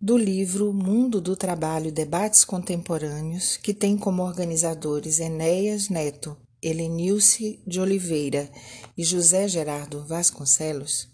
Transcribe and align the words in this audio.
do 0.00 0.16
livro 0.16 0.72
Mundo 0.72 1.20
do 1.20 1.34
Trabalho 1.34 1.90
Debates 1.90 2.44
Contemporâneos, 2.44 3.56
que 3.56 3.74
tem 3.74 3.98
como 3.98 4.22
organizadores 4.22 5.18
Enéas 5.18 5.88
Neto, 5.88 6.36
Helenilce 6.62 7.60
de 7.66 7.80
Oliveira 7.80 8.48
e 8.96 9.02
José 9.02 9.48
Gerardo 9.48 10.06
Vasconcelos, 10.06 11.08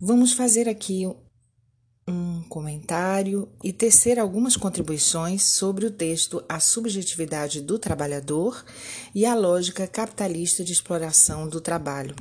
vamos 0.00 0.32
fazer 0.32 0.66
aqui 0.66 1.06
um 2.08 2.42
comentário 2.48 3.46
e 3.62 3.70
tecer 3.70 4.18
algumas 4.18 4.56
contribuições 4.56 5.42
sobre 5.42 5.84
o 5.84 5.90
texto 5.90 6.42
A 6.48 6.58
Subjetividade 6.58 7.60
do 7.60 7.78
Trabalhador 7.78 8.64
e 9.14 9.26
a 9.26 9.34
Lógica 9.34 9.86
Capitalista 9.86 10.64
de 10.64 10.72
Exploração 10.72 11.46
do 11.46 11.60
Trabalho. 11.60 12.14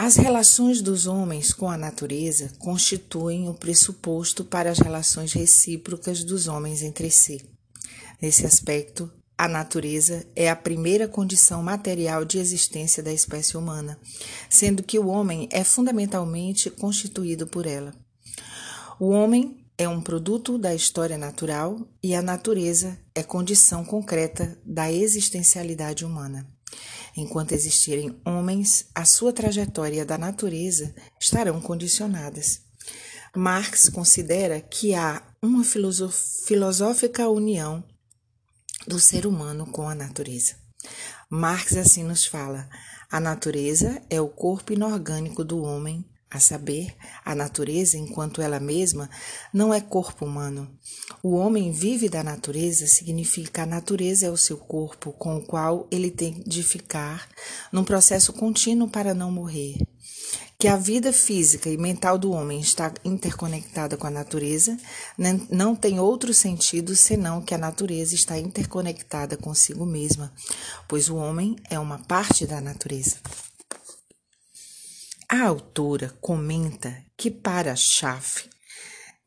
As 0.00 0.14
relações 0.14 0.80
dos 0.80 1.08
homens 1.08 1.52
com 1.52 1.68
a 1.68 1.76
natureza 1.76 2.52
constituem 2.60 3.48
o 3.48 3.54
pressuposto 3.54 4.44
para 4.44 4.70
as 4.70 4.78
relações 4.78 5.32
recíprocas 5.32 6.22
dos 6.22 6.46
homens 6.46 6.84
entre 6.84 7.10
si. 7.10 7.44
Nesse 8.22 8.46
aspecto, 8.46 9.10
a 9.36 9.48
natureza 9.48 10.24
é 10.36 10.48
a 10.48 10.54
primeira 10.54 11.08
condição 11.08 11.64
material 11.64 12.24
de 12.24 12.38
existência 12.38 13.02
da 13.02 13.12
espécie 13.12 13.56
humana, 13.56 13.98
sendo 14.48 14.84
que 14.84 15.00
o 15.00 15.08
homem 15.08 15.48
é 15.50 15.64
fundamentalmente 15.64 16.70
constituído 16.70 17.48
por 17.48 17.66
ela. 17.66 17.92
O 19.00 19.08
homem 19.08 19.66
é 19.76 19.88
um 19.88 20.00
produto 20.00 20.56
da 20.58 20.72
história 20.72 21.18
natural 21.18 21.76
e 22.00 22.14
a 22.14 22.22
natureza 22.22 22.96
é 23.16 23.24
condição 23.24 23.84
concreta 23.84 24.56
da 24.64 24.92
existencialidade 24.92 26.04
humana. 26.04 26.46
Enquanto 27.20 27.50
existirem 27.50 28.16
homens, 28.24 28.86
a 28.94 29.04
sua 29.04 29.32
trajetória 29.32 30.06
da 30.06 30.16
natureza 30.16 30.94
estarão 31.20 31.60
condicionadas. 31.60 32.60
Marx 33.34 33.88
considera 33.88 34.60
que 34.60 34.94
há 34.94 35.20
uma 35.42 35.64
filosófica 35.64 37.28
união 37.28 37.82
do 38.86 39.00
ser 39.00 39.26
humano 39.26 39.66
com 39.66 39.88
a 39.88 39.96
natureza. 39.96 40.54
Marx 41.28 41.76
assim 41.76 42.04
nos 42.04 42.24
fala: 42.24 42.70
a 43.10 43.18
natureza 43.18 44.00
é 44.08 44.20
o 44.20 44.28
corpo 44.28 44.72
inorgânico 44.72 45.42
do 45.42 45.60
homem, 45.60 46.08
a 46.30 46.38
saber, 46.38 46.94
a 47.24 47.34
natureza, 47.34 47.96
enquanto 47.96 48.42
ela 48.42 48.60
mesma, 48.60 49.08
não 49.52 49.72
é 49.72 49.80
corpo 49.80 50.24
humano. 50.24 50.70
O 51.22 51.34
homem 51.34 51.72
vive 51.72 52.08
da 52.08 52.22
natureza 52.22 52.86
significa 52.86 53.62
a 53.62 53.66
natureza 53.66 54.26
é 54.26 54.30
o 54.30 54.36
seu 54.36 54.56
corpo 54.56 55.12
com 55.12 55.36
o 55.36 55.42
qual 55.42 55.86
ele 55.90 56.10
tem 56.10 56.42
de 56.46 56.62
ficar 56.62 57.28
num 57.72 57.84
processo 57.84 58.32
contínuo 58.32 58.88
para 58.88 59.14
não 59.14 59.30
morrer 59.30 59.78
que 60.60 60.66
a 60.66 60.76
vida 60.76 61.12
física 61.12 61.70
e 61.70 61.76
mental 61.76 62.18
do 62.18 62.32
homem 62.32 62.60
está 62.60 62.92
interconectada 63.04 63.96
com 63.96 64.08
a 64.08 64.10
natureza, 64.10 64.76
não 65.48 65.76
tem 65.76 66.00
outro 66.00 66.34
sentido 66.34 66.96
senão 66.96 67.40
que 67.40 67.54
a 67.54 67.58
natureza 67.58 68.16
está 68.16 68.36
interconectada 68.36 69.36
consigo 69.36 69.86
mesma, 69.86 70.32
pois 70.88 71.08
o 71.08 71.14
homem 71.14 71.54
é 71.70 71.78
uma 71.78 72.00
parte 72.00 72.44
da 72.44 72.60
natureza. 72.60 73.18
A 75.30 75.42
autora 75.42 76.08
comenta 76.22 77.04
que 77.14 77.30
para 77.30 77.76
Schaff, 77.76 78.48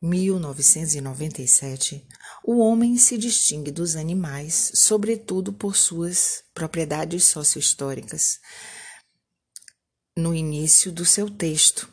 1997, 0.02 2.04
o 2.44 2.58
homem 2.58 2.98
se 2.98 3.16
distingue 3.16 3.70
dos 3.70 3.94
animais, 3.94 4.72
sobretudo 4.74 5.52
por 5.52 5.76
suas 5.76 6.42
propriedades 6.52 7.26
sociohistóricas. 7.26 8.40
No 10.16 10.34
início 10.34 10.90
do 10.90 11.04
seu 11.04 11.30
texto, 11.30 11.88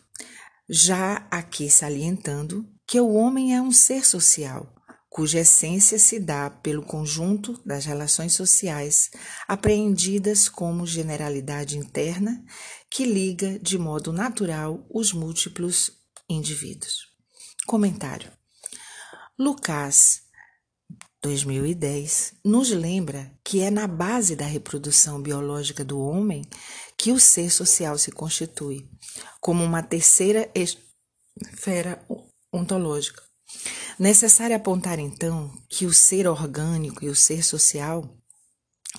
já 0.68 1.28
aqui 1.30 1.70
salientando 1.70 2.68
que 2.88 3.00
o 3.00 3.14
homem 3.14 3.56
é 3.56 3.62
um 3.62 3.72
ser 3.72 4.04
social, 4.04 4.74
cuja 5.08 5.42
essência 5.42 6.00
se 6.00 6.20
dá 6.20 6.50
pelo 6.50 6.82
conjunto 6.82 7.62
das 7.64 7.86
relações 7.86 8.34
sociais 8.34 9.12
apreendidas 9.48 10.50
como 10.50 10.88
generalidade 10.88 11.78
interna 11.78 12.44
que 12.90 13.06
liga 13.06 13.60
de 13.60 13.78
modo 13.78 14.12
natural 14.12 14.86
os 14.90 15.14
múltiplos 15.14 15.92
indivíduos. 16.28 17.08
Comentário. 17.66 18.32
Lucas 19.38 20.24
2010 21.22 22.34
nos 22.44 22.72
lembra 22.72 23.32
que 23.44 23.62
é 23.62 23.70
na 23.70 23.88
base 23.88 24.36
da 24.36 24.46
reprodução 24.46 25.22
biológica 25.22 25.84
do 25.84 26.00
homem 26.00 26.44
que 26.98 27.12
o 27.12 27.20
ser 27.20 27.50
social 27.52 27.98
se 27.98 28.12
constitui, 28.12 28.90
como 29.40 29.64
uma 29.64 29.84
terceira 29.84 30.50
esfera 30.56 32.06
ontológica. 32.52 33.22
Necessário 33.98 34.56
apontar 34.56 35.00
então 35.00 35.52
que 35.70 35.86
o 35.86 35.94
ser 35.94 36.28
orgânico 36.28 37.04
e 37.04 37.10
o 37.10 37.16
ser 37.16 37.44
social 37.44 38.19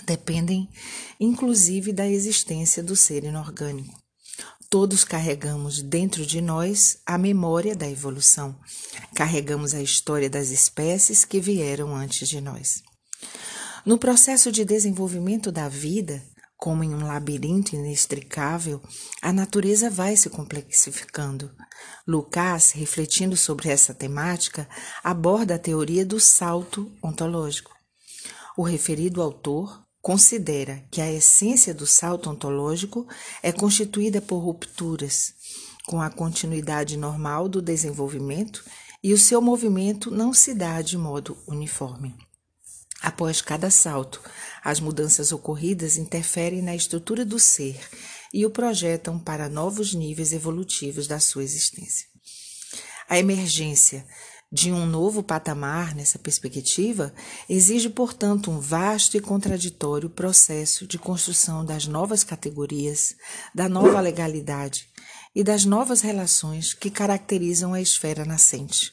dependem 0.05 0.69
inclusive 1.19 1.93
da 1.93 2.07
existência 2.07 2.83
do 2.83 2.97
ser 2.97 3.25
inorgânico. 3.25 3.99
Todos 4.69 5.03
carregamos 5.03 5.83
dentro 5.83 6.25
de 6.25 6.41
nós 6.41 6.99
a 7.05 7.19
memória 7.19 7.75
da 7.75 7.91
evolução, 7.91 8.57
carregamos 9.15 9.75
a 9.75 9.83
história 9.83 10.31
das 10.31 10.51
espécies 10.51 11.25
que 11.25 11.41
vieram 11.41 11.95
antes 11.95 12.29
de 12.29 12.41
nós. 12.41 12.83
No 13.85 13.99
processo 13.99 14.53
de 14.53 14.65
desenvolvimento 14.65 15.51
da 15.51 15.69
vida, 15.69 16.23
como 16.57 16.85
em 16.85 16.95
um 16.95 17.07
labirinto 17.07 17.75
inextricável, 17.75 18.81
a 19.21 19.33
natureza 19.33 19.91
vai 19.91 20.15
se 20.15 20.29
complexificando. 20.31 21.51
Lucas, 22.07 22.73
refletindo 22.73 23.37
sobre 23.37 23.71
essa 23.71 23.95
temática, 23.95 24.69
aborda 25.03 25.55
a 25.55 25.59
teoria 25.59 26.05
do 26.05 26.21
salto 26.21 26.93
ontológico. 27.03 27.80
O 28.57 28.63
referido 28.63 29.23
autor 29.23 29.85
considera 30.01 30.85
que 30.91 31.01
a 31.01 31.11
essência 31.11 31.75
do 31.75 31.87
salto 31.87 32.31
ontológico 32.31 33.07
é 33.43 33.53
constituída 33.53 34.21
por 34.21 34.39
rupturas, 34.39 35.35
com 35.87 36.01
a 36.01 36.11
continuidade 36.11 36.97
normal 36.97 37.49
do 37.49 37.61
desenvolvimento 37.61 38.65
e 39.03 39.13
o 39.13 39.19
seu 39.19 39.41
movimento 39.41 40.11
não 40.11 40.33
se 40.33 40.55
dá 40.55 40.81
de 40.83 40.97
modo 40.97 41.37
uniforme. 41.47 42.15
Após 43.01 43.41
cada 43.41 43.71
salto, 43.71 44.21
as 44.63 44.79
mudanças 44.79 45.33
ocorridas 45.33 45.97
interferem 45.97 46.61
na 46.61 46.75
estrutura 46.75 47.25
do 47.25 47.39
ser 47.39 47.81
e 48.33 48.45
o 48.45 48.51
projetam 48.51 49.19
para 49.19 49.49
novos 49.49 49.95
níveis 49.95 50.33
evolutivos 50.33 51.07
da 51.07 51.19
sua 51.19 51.43
existência. 51.43 52.07
A 53.09 53.19
emergência 53.19 54.07
de 54.53 54.73
um 54.73 54.85
novo 54.85 55.23
patamar 55.23 55.95
nessa 55.95 56.19
perspectiva 56.19 57.15
exige, 57.49 57.89
portanto, 57.89 58.51
um 58.51 58.59
vasto 58.59 59.17
e 59.17 59.21
contraditório 59.21 60.11
processo 60.11 60.87
de 60.87 60.99
construção 60.99 61.65
das 61.65 61.87
novas 61.87 62.25
categorias, 62.25 63.15
da 63.55 63.69
nova 63.69 64.01
legalidade 64.01 64.89
e 65.35 65.45
das 65.45 65.65
novas 65.65 66.01
relações 66.01 66.75
que 66.75 66.91
caracterizam 66.91 67.73
a 67.73 67.81
esfera 67.81 68.25
nascente. 68.25 68.93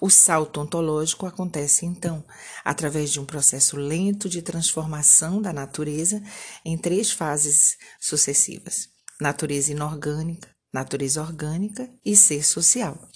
O 0.00 0.08
salto 0.08 0.60
ontológico 0.60 1.26
acontece, 1.26 1.84
então, 1.84 2.24
através 2.64 3.10
de 3.10 3.20
um 3.20 3.24
processo 3.24 3.76
lento 3.76 4.28
de 4.28 4.42
transformação 4.42 5.40
da 5.42 5.52
natureza 5.52 6.22
em 6.64 6.78
três 6.78 7.10
fases 7.10 7.76
sucessivas: 8.00 8.88
natureza 9.20 9.72
inorgânica, 9.72 10.48
natureza 10.72 11.20
orgânica 11.20 11.90
e 12.04 12.14
ser 12.14 12.44
social. 12.44 13.07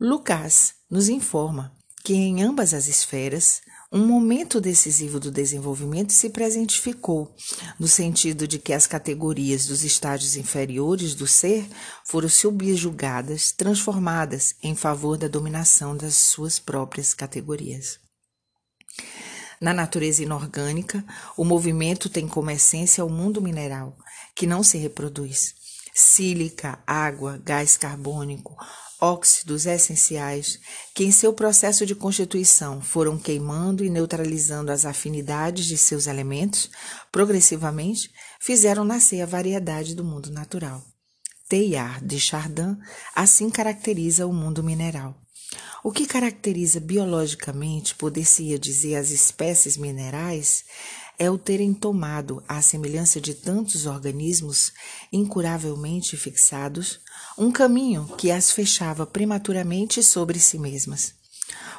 Lucas 0.00 0.74
nos 0.90 1.08
informa 1.08 1.72
que 2.04 2.14
em 2.14 2.42
ambas 2.42 2.74
as 2.74 2.88
esferas, 2.88 3.62
um 3.92 4.04
momento 4.04 4.60
decisivo 4.60 5.20
do 5.20 5.30
desenvolvimento 5.30 6.12
se 6.12 6.28
presentificou, 6.28 7.32
no 7.78 7.86
sentido 7.86 8.46
de 8.48 8.58
que 8.58 8.72
as 8.72 8.88
categorias 8.88 9.66
dos 9.66 9.84
estágios 9.84 10.34
inferiores 10.34 11.14
do 11.14 11.28
ser 11.28 11.64
foram 12.04 12.28
subjugadas, 12.28 13.52
transformadas 13.52 14.56
em 14.62 14.74
favor 14.74 15.16
da 15.16 15.28
dominação 15.28 15.96
das 15.96 16.14
suas 16.14 16.58
próprias 16.58 17.14
categorias. 17.14 18.00
Na 19.60 19.72
natureza 19.72 20.24
inorgânica, 20.24 21.04
o 21.36 21.44
movimento 21.44 22.10
tem 22.10 22.26
como 22.26 22.50
essência 22.50 23.04
o 23.04 23.08
mundo 23.08 23.40
mineral, 23.40 23.96
que 24.34 24.46
não 24.46 24.64
se 24.64 24.76
reproduz. 24.76 25.54
Sílica, 25.94 26.82
água, 26.84 27.40
gás 27.44 27.76
carbônico, 27.76 28.56
óxidos 29.04 29.66
essenciais 29.66 30.58
que, 30.94 31.04
em 31.04 31.12
seu 31.12 31.34
processo 31.34 31.84
de 31.84 31.94
constituição, 31.94 32.80
foram 32.80 33.18
queimando 33.18 33.84
e 33.84 33.90
neutralizando 33.90 34.72
as 34.72 34.86
afinidades 34.86 35.66
de 35.66 35.76
seus 35.76 36.06
elementos, 36.06 36.70
progressivamente 37.12 38.10
fizeram 38.40 38.82
nascer 38.82 39.20
a 39.20 39.26
variedade 39.26 39.94
do 39.94 40.02
mundo 40.02 40.30
natural. 40.30 40.82
Teilhard 41.46 42.06
de 42.06 42.18
Chardin 42.18 42.78
assim 43.14 43.50
caracteriza 43.50 44.26
o 44.26 44.32
mundo 44.32 44.62
mineral. 44.62 45.14
O 45.84 45.92
que 45.92 46.06
caracteriza 46.06 46.80
biologicamente, 46.80 47.94
poder-se 47.94 48.58
dizer, 48.58 48.96
as 48.96 49.10
espécies 49.10 49.76
minerais 49.76 50.64
é 51.18 51.30
o 51.30 51.36
terem 51.36 51.74
tomado, 51.74 52.42
à 52.48 52.62
semelhança 52.62 53.20
de 53.20 53.34
tantos 53.34 53.84
organismos 53.84 54.72
incuravelmente 55.12 56.16
fixados, 56.16 57.00
um 57.36 57.50
caminho 57.50 58.06
que 58.16 58.30
as 58.30 58.50
fechava 58.50 59.06
prematuramente 59.06 60.02
sobre 60.02 60.38
si 60.38 60.58
mesmas. 60.58 61.14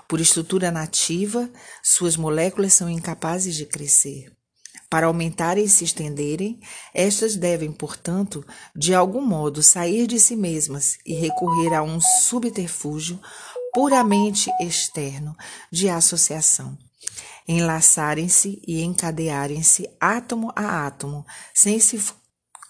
Por 0.08 0.20
estrutura 0.20 0.70
nativa, 0.70 1.50
suas 1.84 2.16
moléculas 2.16 2.74
são 2.74 2.90
incapazes 2.90 3.56
de 3.56 3.66
crescer. 3.66 4.32
Para 4.90 5.08
aumentarem 5.08 5.66
e 5.66 5.70
se 5.70 5.84
estenderem, 5.84 6.60
estas 6.94 7.36
devem, 7.36 7.72
portanto, 7.72 8.46
de 8.76 8.94
algum 8.94 9.22
modo 9.22 9.64
sair 9.64 10.06
de 10.06 10.20
si 10.20 10.36
mesmas 10.36 10.98
e 11.06 11.14
recorrer 11.16 11.74
a 11.74 11.82
um 11.82 12.00
subterfúgio 12.00 13.20
puramente 13.74 14.50
externo 14.62 15.36
de 15.72 15.90
associação. 15.90 16.78
Enlaçarem-se 17.48 18.62
e 18.66 18.84
encadearem-se 18.84 19.90
átomo 20.00 20.52
a 20.56 20.86
átomo, 20.86 21.26
sem 21.54 21.80
se 21.80 22.00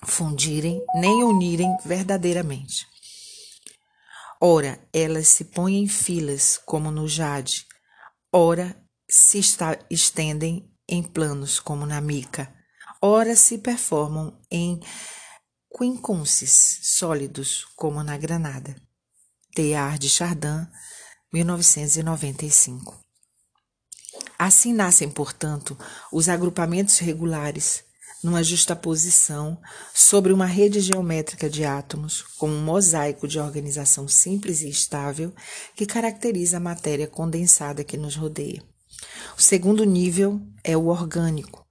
fundirem 0.06 0.82
nem 0.96 1.24
unirem 1.24 1.76
verdadeiramente. 1.86 2.88
Ora, 4.40 4.80
elas 4.94 5.28
se 5.28 5.46
põem 5.46 5.84
em 5.84 5.88
filas, 5.88 6.58
como 6.66 6.92
no 6.92 7.08
jade, 7.08 7.66
ora 8.32 8.76
se 9.10 9.40
estendem 9.90 10.70
em 10.88 11.02
planos, 11.02 11.60
como 11.60 11.86
na 11.86 12.02
mica, 12.02 12.54
ora 13.02 13.36
se 13.36 13.58
performam 13.58 14.40
em 14.52 14.80
quincunces 15.76 16.80
sólidos, 16.84 17.66
como 17.76 18.04
na 18.04 18.18
granada. 18.18 18.76
Teilhard 19.54 20.00
de 20.00 20.10
Chardin, 20.10 20.68
1995. 21.34 23.00
Assim 24.38 24.74
nascem, 24.74 25.10
portanto, 25.10 25.78
os 26.12 26.28
agrupamentos 26.28 27.00
regulares, 27.00 27.84
numa 28.24 28.44
justaposição 28.44 29.60
sobre 29.94 30.34
uma 30.34 30.46
rede 30.46 30.80
geométrica 30.82 31.50
de 31.50 31.64
átomos, 31.64 32.24
como 32.38 32.54
um 32.54 32.64
mosaico 32.64 33.28
de 33.28 33.40
organização 33.40 34.08
simples 34.08 34.62
e 34.62 34.70
estável 34.70 35.34
que 35.76 35.86
caracteriza 35.86 36.58
a 36.58 36.60
matéria 36.60 37.08
condensada 37.08 37.84
que 37.84 37.98
nos 37.98 38.16
rodeia. 38.16 38.64
O 39.38 39.42
segundo 39.42 39.84
nível 39.84 40.42
é 40.64 40.76
o 40.76 40.88
orgânico, 40.88 41.66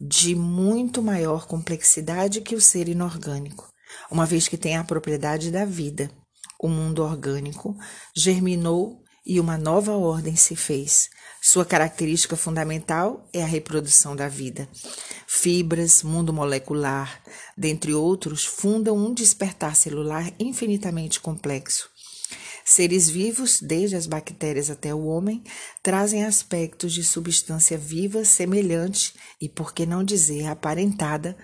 de 0.00 0.34
muito 0.34 1.02
maior 1.02 1.46
complexidade 1.46 2.40
que 2.40 2.54
o 2.54 2.60
ser 2.60 2.88
inorgânico, 2.88 3.68
uma 4.10 4.26
vez 4.26 4.48
que 4.48 4.58
tem 4.58 4.76
a 4.76 4.84
propriedade 4.84 5.50
da 5.50 5.64
vida. 5.64 6.10
O 6.60 6.68
mundo 6.68 7.02
orgânico 7.02 7.76
germinou 8.16 9.03
e 9.24 9.40
uma 9.40 9.56
nova 9.56 9.92
ordem 9.92 10.36
se 10.36 10.54
fez. 10.54 11.08
Sua 11.40 11.64
característica 11.64 12.36
fundamental 12.36 13.28
é 13.32 13.42
a 13.42 13.46
reprodução 13.46 14.16
da 14.16 14.28
vida. 14.28 14.68
Fibras, 15.26 16.02
mundo 16.02 16.32
molecular, 16.32 17.22
dentre 17.56 17.92
outros, 17.92 18.44
fundam 18.44 18.96
um 18.96 19.12
despertar 19.12 19.76
celular 19.76 20.32
infinitamente 20.38 21.20
complexo. 21.20 21.90
Seres 22.64 23.10
vivos, 23.10 23.60
desde 23.60 23.94
as 23.94 24.06
bactérias 24.06 24.70
até 24.70 24.94
o 24.94 25.04
homem, 25.04 25.44
trazem 25.82 26.24
aspectos 26.24 26.94
de 26.94 27.04
substância 27.04 27.76
viva 27.76 28.24
semelhante 28.24 29.12
e, 29.38 29.46
por 29.46 29.74
que 29.74 29.84
não 29.84 30.02
dizer, 30.02 30.46
aparentada 30.46 31.36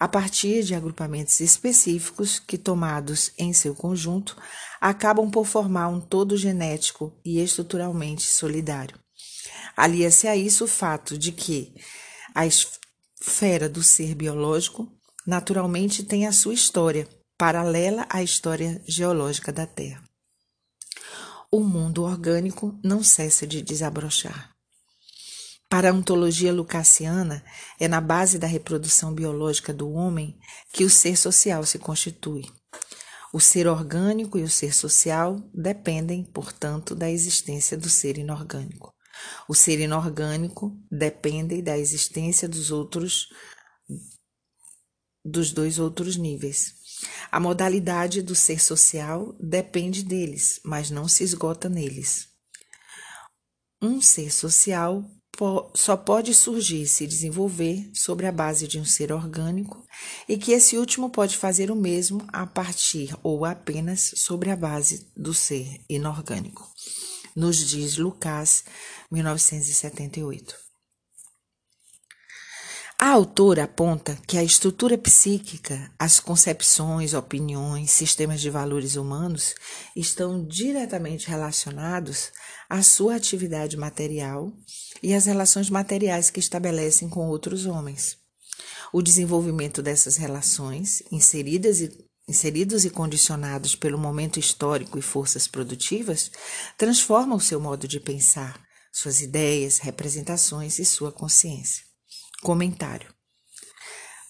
a 0.00 0.08
partir 0.08 0.62
de 0.62 0.74
agrupamentos 0.74 1.38
específicos 1.40 2.38
que, 2.38 2.56
tomados 2.56 3.30
em 3.38 3.52
seu 3.52 3.74
conjunto, 3.74 4.36
acabam 4.84 5.30
por 5.30 5.46
formar 5.46 5.88
um 5.88 5.98
todo 5.98 6.36
genético 6.36 7.18
e 7.24 7.40
estruturalmente 7.40 8.24
solidário. 8.24 9.00
Alia-se 9.74 10.28
a 10.28 10.36
isso 10.36 10.64
o 10.64 10.68
fato 10.68 11.16
de 11.16 11.32
que 11.32 11.74
a 12.34 12.44
esfera 12.46 13.66
do 13.66 13.82
ser 13.82 14.14
biológico 14.14 14.86
naturalmente 15.26 16.04
tem 16.04 16.26
a 16.26 16.32
sua 16.32 16.52
história, 16.52 17.08
paralela 17.38 18.06
à 18.10 18.22
história 18.22 18.82
geológica 18.86 19.50
da 19.50 19.66
Terra. 19.66 20.04
O 21.50 21.60
mundo 21.60 22.02
orgânico 22.02 22.78
não 22.84 23.02
cessa 23.02 23.46
de 23.46 23.62
desabrochar. 23.62 24.50
Para 25.66 25.88
a 25.88 25.94
ontologia 25.94 26.52
lucassiana, 26.52 27.42
é 27.80 27.88
na 27.88 28.02
base 28.02 28.38
da 28.38 28.46
reprodução 28.46 29.14
biológica 29.14 29.72
do 29.72 29.90
homem 29.90 30.38
que 30.74 30.84
o 30.84 30.90
ser 30.90 31.16
social 31.16 31.64
se 31.64 31.78
constitui. 31.78 32.44
O 33.34 33.40
ser 33.40 33.66
orgânico 33.66 34.38
e 34.38 34.44
o 34.44 34.48
ser 34.48 34.72
social 34.72 35.40
dependem, 35.52 36.22
portanto, 36.22 36.94
da 36.94 37.10
existência 37.10 37.76
do 37.76 37.90
ser 37.90 38.16
inorgânico. 38.16 38.94
O 39.48 39.56
ser 39.56 39.80
inorgânico 39.80 40.80
depende 40.88 41.60
da 41.60 41.76
existência 41.76 42.48
dos 42.48 42.70
outros 42.70 43.26
dos 45.24 45.50
dois 45.50 45.80
outros 45.80 46.16
níveis. 46.16 46.76
A 47.28 47.40
modalidade 47.40 48.22
do 48.22 48.36
ser 48.36 48.60
social 48.60 49.32
depende 49.40 50.04
deles, 50.04 50.60
mas 50.64 50.88
não 50.88 51.08
se 51.08 51.24
esgota 51.24 51.68
neles. 51.68 52.28
Um 53.82 54.00
ser 54.00 54.30
social 54.30 55.04
só 55.74 55.96
pode 55.96 56.32
surgir 56.32 56.82
e 56.82 56.86
se 56.86 57.06
desenvolver 57.06 57.90
sobre 57.92 58.26
a 58.26 58.32
base 58.32 58.66
de 58.66 58.78
um 58.78 58.84
ser 58.84 59.12
orgânico 59.12 59.84
e 60.28 60.36
que 60.36 60.52
esse 60.52 60.76
último 60.76 61.10
pode 61.10 61.36
fazer 61.36 61.70
o 61.70 61.76
mesmo 61.76 62.24
a 62.28 62.46
partir 62.46 63.16
ou 63.22 63.44
apenas 63.44 64.12
sobre 64.16 64.50
a 64.50 64.56
base 64.56 65.06
do 65.16 65.34
ser 65.34 65.80
inorgânico. 65.88 66.68
Nos 67.34 67.56
diz 67.56 67.96
Lucas, 67.96 68.64
1978. 69.10 70.63
A 73.04 73.10
autora 73.10 73.64
aponta 73.64 74.18
que 74.26 74.38
a 74.38 74.42
estrutura 74.42 74.96
psíquica, 74.96 75.92
as 75.98 76.18
concepções, 76.18 77.12
opiniões, 77.12 77.90
sistemas 77.90 78.40
de 78.40 78.48
valores 78.48 78.96
humanos 78.96 79.54
estão 79.94 80.42
diretamente 80.42 81.28
relacionados 81.28 82.32
à 82.66 82.82
sua 82.82 83.16
atividade 83.16 83.76
material 83.76 84.50
e 85.02 85.12
às 85.12 85.26
relações 85.26 85.68
materiais 85.68 86.30
que 86.30 86.40
estabelecem 86.40 87.06
com 87.06 87.28
outros 87.28 87.66
homens. 87.66 88.16
O 88.90 89.02
desenvolvimento 89.02 89.82
dessas 89.82 90.16
relações, 90.16 91.02
inseridas 91.12 91.82
e 91.82 91.92
inseridos 92.26 92.86
e 92.86 92.90
condicionados 92.90 93.76
pelo 93.76 93.98
momento 93.98 94.40
histórico 94.40 94.98
e 94.98 95.02
forças 95.02 95.46
produtivas, 95.46 96.30
transforma 96.78 97.36
o 97.36 97.40
seu 97.40 97.60
modo 97.60 97.86
de 97.86 98.00
pensar, 98.00 98.58
suas 98.90 99.20
ideias, 99.20 99.76
representações 99.76 100.78
e 100.78 100.86
sua 100.86 101.12
consciência. 101.12 101.93
Comentário. 102.44 103.08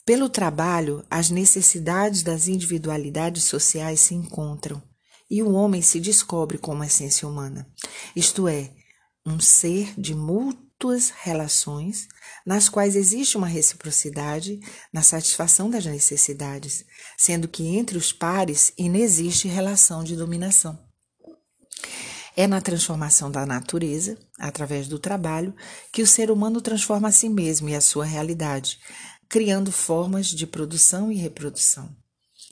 Pelo 0.07 0.29
trabalho, 0.29 1.05
as 1.11 1.31
necessidades 1.31 2.23
das 2.23 2.47
individualidades 2.47 3.43
sociais 3.43 3.99
se 3.99 4.15
encontram 4.15 4.81
e 5.29 5.43
o 5.43 5.51
homem 5.51 5.83
se 5.83 5.99
descobre 5.99 6.57
como 6.57 6.85
essência 6.85 7.27
humana, 7.27 7.69
isto 8.15 8.47
é, 8.47 8.71
um 9.27 9.41
ser 9.41 9.93
de 9.99 10.15
mútuas 10.15 11.11
relações 11.11 12.07
nas 12.47 12.69
quais 12.69 12.95
existe 12.95 13.37
uma 13.37 13.49
reciprocidade 13.49 14.61
na 14.93 15.03
satisfação 15.03 15.69
das 15.69 15.85
necessidades, 15.85 16.85
sendo 17.19 17.49
que 17.49 17.67
entre 17.67 17.99
os 17.99 18.13
pares 18.13 18.73
inexiste 18.79 19.49
relação 19.49 20.05
de 20.05 20.15
dominação. 20.15 20.79
É 22.37 22.47
na 22.47 22.61
transformação 22.61 23.31
da 23.31 23.47
natureza, 23.47 24.19
através 24.39 24.89
do 24.89 24.99
trabalho, 24.99 25.55
que 25.93 26.03
o 26.03 26.07
ser 26.07 26.31
humano 26.31 26.61
transforma 26.61 27.09
a 27.09 27.13
si 27.13 27.29
mesmo 27.29 27.69
e 27.69 27.75
a 27.75 27.81
sua 27.81 28.05
realidade, 28.05 28.79
criando 29.29 29.71
formas 29.71 30.27
de 30.27 30.47
produção 30.47 31.13
e 31.13 31.17
reprodução. 31.17 31.95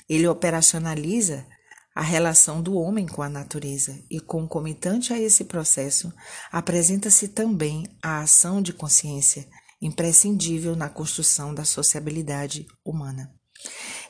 Ele 0.08 0.26
operacionaliza 0.28 1.46
a 1.94 2.00
relação 2.00 2.62
do 2.62 2.74
homem 2.74 3.06
com 3.06 3.22
a 3.22 3.28
natureza 3.28 4.02
e, 4.10 4.18
concomitante 4.18 5.12
a 5.12 5.18
esse 5.18 5.44
processo, 5.44 6.12
apresenta-se 6.50 7.28
também 7.28 7.84
a 8.02 8.20
ação 8.20 8.62
de 8.62 8.72
consciência, 8.72 9.46
imprescindível 9.80 10.76
na 10.76 10.88
construção 10.88 11.52
da 11.52 11.64
sociabilidade 11.64 12.66
humana. 12.84 13.34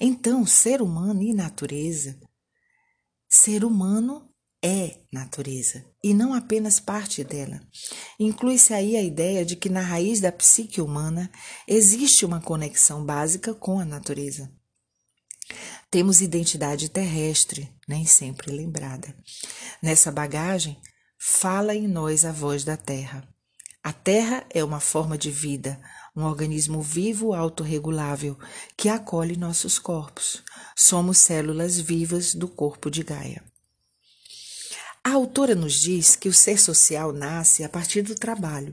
Então, 0.00 0.46
ser 0.46 0.80
humano 0.80 1.22
e 1.22 1.32
natureza, 1.34 2.18
ser 3.28 3.64
humano 3.64 4.31
é 4.62 4.96
natureza 5.12 5.84
e 6.02 6.14
não 6.14 6.32
apenas 6.32 6.78
parte 6.78 7.24
dela. 7.24 7.60
Inclui-se 8.18 8.72
aí 8.72 8.96
a 8.96 9.02
ideia 9.02 9.44
de 9.44 9.56
que 9.56 9.68
na 9.68 9.80
raiz 9.80 10.20
da 10.20 10.30
psique 10.30 10.80
humana 10.80 11.30
existe 11.66 12.24
uma 12.24 12.40
conexão 12.40 13.04
básica 13.04 13.52
com 13.52 13.80
a 13.80 13.84
natureza. 13.84 14.52
Temos 15.90 16.20
identidade 16.20 16.88
terrestre, 16.88 17.68
nem 17.88 18.06
sempre 18.06 18.52
lembrada. 18.52 19.14
Nessa 19.82 20.12
bagagem, 20.12 20.80
fala 21.18 21.74
em 21.74 21.88
nós 21.88 22.24
a 22.24 22.32
voz 22.32 22.64
da 22.64 22.76
terra. 22.76 23.28
A 23.82 23.92
terra 23.92 24.46
é 24.50 24.62
uma 24.62 24.78
forma 24.78 25.18
de 25.18 25.30
vida, 25.30 25.80
um 26.14 26.22
organismo 26.22 26.80
vivo 26.80 27.34
autorregulável 27.34 28.38
que 28.76 28.88
acolhe 28.88 29.36
nossos 29.36 29.78
corpos. 29.78 30.42
Somos 30.76 31.18
células 31.18 31.80
vivas 31.80 32.32
do 32.32 32.46
corpo 32.46 32.88
de 32.88 33.02
Gaia. 33.02 33.51
A 35.04 35.10
autora 35.10 35.54
nos 35.54 35.74
diz 35.74 36.14
que 36.14 36.28
o 36.28 36.32
ser 36.32 36.60
social 36.60 37.12
nasce 37.12 37.64
a 37.64 37.68
partir 37.68 38.02
do 38.02 38.14
trabalho, 38.14 38.72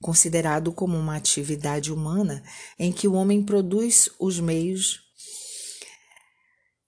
considerado 0.00 0.72
como 0.72 0.96
uma 0.96 1.16
atividade 1.16 1.92
humana 1.92 2.42
em 2.78 2.92
que 2.92 3.08
o 3.08 3.14
homem 3.14 3.42
produz 3.42 4.08
os 4.18 4.38
meios 4.38 5.00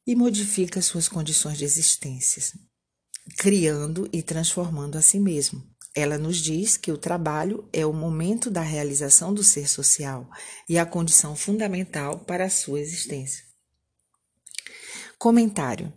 e 0.06 0.14
modifica 0.14 0.80
suas 0.80 1.08
condições 1.08 1.58
de 1.58 1.64
existência, 1.64 2.42
criando 3.36 4.08
e 4.12 4.22
transformando 4.22 4.96
a 4.96 5.02
si 5.02 5.18
mesmo. 5.18 5.62
Ela 5.94 6.16
nos 6.16 6.36
diz 6.36 6.76
que 6.76 6.92
o 6.92 6.96
trabalho 6.96 7.68
é 7.72 7.84
o 7.84 7.92
momento 7.92 8.48
da 8.48 8.60
realização 8.60 9.34
do 9.34 9.42
ser 9.42 9.68
social 9.68 10.30
e 10.68 10.78
a 10.78 10.86
condição 10.86 11.34
fundamental 11.34 12.20
para 12.20 12.44
a 12.44 12.50
sua 12.50 12.80
existência. 12.80 13.42
Comentário: 15.18 15.92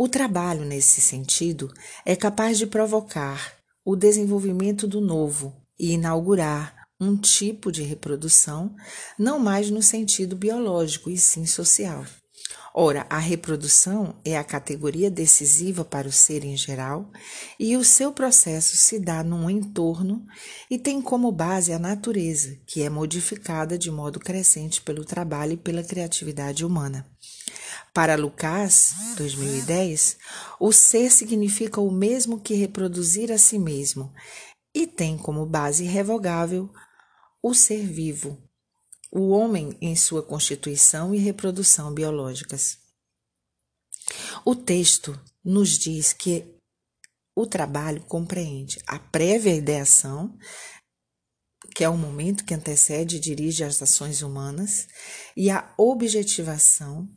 O 0.00 0.06
trabalho, 0.06 0.64
nesse 0.64 1.00
sentido, 1.00 1.74
é 2.06 2.14
capaz 2.14 2.56
de 2.56 2.68
provocar 2.68 3.54
o 3.84 3.96
desenvolvimento 3.96 4.86
do 4.86 5.00
novo 5.00 5.52
e 5.76 5.90
inaugurar 5.94 6.86
um 7.00 7.16
tipo 7.16 7.72
de 7.72 7.82
reprodução, 7.82 8.76
não 9.18 9.40
mais 9.40 9.70
no 9.70 9.82
sentido 9.82 10.36
biológico, 10.36 11.10
e 11.10 11.18
sim 11.18 11.44
social. 11.44 12.06
Ora, 12.72 13.08
a 13.10 13.18
reprodução 13.18 14.14
é 14.24 14.38
a 14.38 14.44
categoria 14.44 15.10
decisiva 15.10 15.84
para 15.84 16.06
o 16.06 16.12
ser 16.12 16.44
em 16.44 16.56
geral, 16.56 17.10
e 17.58 17.76
o 17.76 17.82
seu 17.82 18.12
processo 18.12 18.76
se 18.76 19.00
dá 19.00 19.24
num 19.24 19.50
entorno 19.50 20.24
e 20.70 20.78
tem 20.78 21.02
como 21.02 21.32
base 21.32 21.72
a 21.72 21.78
natureza, 21.78 22.56
que 22.68 22.82
é 22.82 22.88
modificada 22.88 23.76
de 23.76 23.90
modo 23.90 24.20
crescente 24.20 24.80
pelo 24.80 25.04
trabalho 25.04 25.54
e 25.54 25.56
pela 25.56 25.82
criatividade 25.82 26.64
humana. 26.64 27.04
Para 27.98 28.14
Lucas, 28.14 28.94
2010, 29.16 30.18
o 30.60 30.70
ser 30.72 31.10
significa 31.10 31.80
o 31.80 31.90
mesmo 31.90 32.38
que 32.38 32.54
reproduzir 32.54 33.32
a 33.32 33.36
si 33.36 33.58
mesmo 33.58 34.14
e 34.72 34.86
tem 34.86 35.18
como 35.18 35.44
base 35.44 35.82
irrevogável 35.82 36.72
o 37.42 37.52
ser 37.52 37.84
vivo, 37.84 38.40
o 39.10 39.30
homem 39.30 39.76
em 39.80 39.96
sua 39.96 40.22
constituição 40.22 41.12
e 41.12 41.18
reprodução 41.18 41.92
biológicas. 41.92 42.78
O 44.44 44.54
texto 44.54 45.20
nos 45.44 45.76
diz 45.76 46.12
que 46.12 46.46
o 47.34 47.46
trabalho 47.46 48.00
compreende 48.02 48.80
a 48.86 49.00
prévia 49.00 49.56
ideação, 49.56 50.38
que 51.74 51.82
é 51.82 51.88
o 51.88 51.98
momento 51.98 52.44
que 52.44 52.54
antecede 52.54 53.16
e 53.16 53.20
dirige 53.20 53.64
as 53.64 53.82
ações 53.82 54.22
humanas, 54.22 54.86
e 55.36 55.50
a 55.50 55.74
objetivação, 55.76 57.12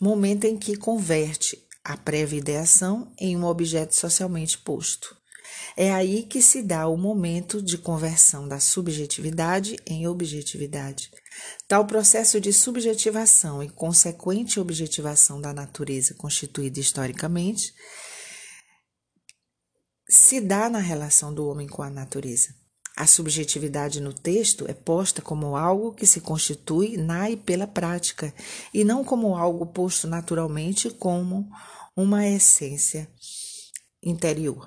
momento 0.00 0.44
em 0.44 0.56
que 0.56 0.76
converte 0.76 1.66
a 1.84 1.96
prévia 1.96 2.38
ideação 2.38 3.12
em 3.18 3.36
um 3.36 3.44
objeto 3.44 3.94
socialmente 3.94 4.58
posto. 4.58 5.16
É 5.76 5.92
aí 5.92 6.22
que 6.22 6.40
se 6.42 6.62
dá 6.62 6.88
o 6.88 6.96
momento 6.96 7.62
de 7.62 7.78
conversão 7.78 8.48
da 8.48 8.58
subjetividade 8.58 9.76
em 9.86 10.08
objetividade. 10.08 11.10
Tal 11.68 11.86
processo 11.86 12.40
de 12.40 12.52
subjetivação 12.52 13.62
e 13.62 13.68
consequente 13.68 14.58
objetivação 14.58 15.40
da 15.40 15.52
natureza 15.52 16.14
constituída 16.14 16.80
historicamente 16.80 17.72
se 20.08 20.40
dá 20.40 20.70
na 20.70 20.78
relação 20.78 21.34
do 21.34 21.46
homem 21.46 21.66
com 21.66 21.82
a 21.82 21.90
natureza. 21.90 22.54
A 22.96 23.06
subjetividade 23.06 24.00
no 24.00 24.14
texto 24.14 24.64
é 24.66 24.72
posta 24.72 25.20
como 25.20 25.54
algo 25.54 25.92
que 25.92 26.06
se 26.06 26.22
constitui 26.22 26.96
na 26.96 27.28
e 27.28 27.36
pela 27.36 27.66
prática, 27.66 28.32
e 28.72 28.84
não 28.84 29.04
como 29.04 29.36
algo 29.36 29.66
posto 29.66 30.08
naturalmente 30.08 30.88
como 30.88 31.46
uma 31.94 32.26
essência 32.26 33.06
interior. 34.02 34.66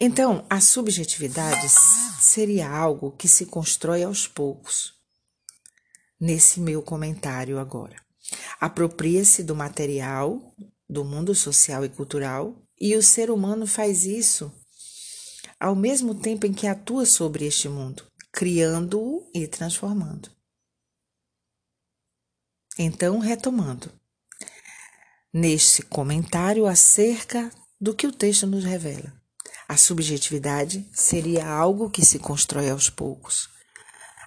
Então, 0.00 0.44
a 0.50 0.60
subjetividade 0.60 1.68
seria 2.20 2.68
algo 2.68 3.12
que 3.12 3.28
se 3.28 3.46
constrói 3.46 4.02
aos 4.02 4.26
poucos. 4.26 4.94
Nesse 6.18 6.58
meu 6.58 6.82
comentário 6.82 7.60
agora, 7.60 7.94
apropria-se 8.60 9.44
do 9.44 9.54
material, 9.54 10.52
do 10.88 11.04
mundo 11.04 11.32
social 11.32 11.84
e 11.84 11.88
cultural, 11.88 12.60
e 12.80 12.96
o 12.96 13.02
ser 13.02 13.30
humano 13.30 13.68
faz 13.68 14.04
isso 14.04 14.52
ao 15.62 15.76
mesmo 15.76 16.12
tempo 16.12 16.44
em 16.44 16.52
que 16.52 16.66
atua 16.66 17.06
sobre 17.06 17.46
este 17.46 17.68
mundo, 17.68 18.04
criando-o 18.32 19.30
e 19.32 19.46
transformando. 19.46 20.28
Então, 22.76 23.20
retomando, 23.20 23.88
neste 25.32 25.80
comentário 25.82 26.66
acerca 26.66 27.48
do 27.80 27.94
que 27.94 28.08
o 28.08 28.12
texto 28.12 28.44
nos 28.44 28.64
revela. 28.64 29.12
A 29.68 29.76
subjetividade 29.76 30.84
seria 30.92 31.46
algo 31.46 31.88
que 31.88 32.04
se 32.04 32.18
constrói 32.18 32.68
aos 32.68 32.90
poucos. 32.90 33.48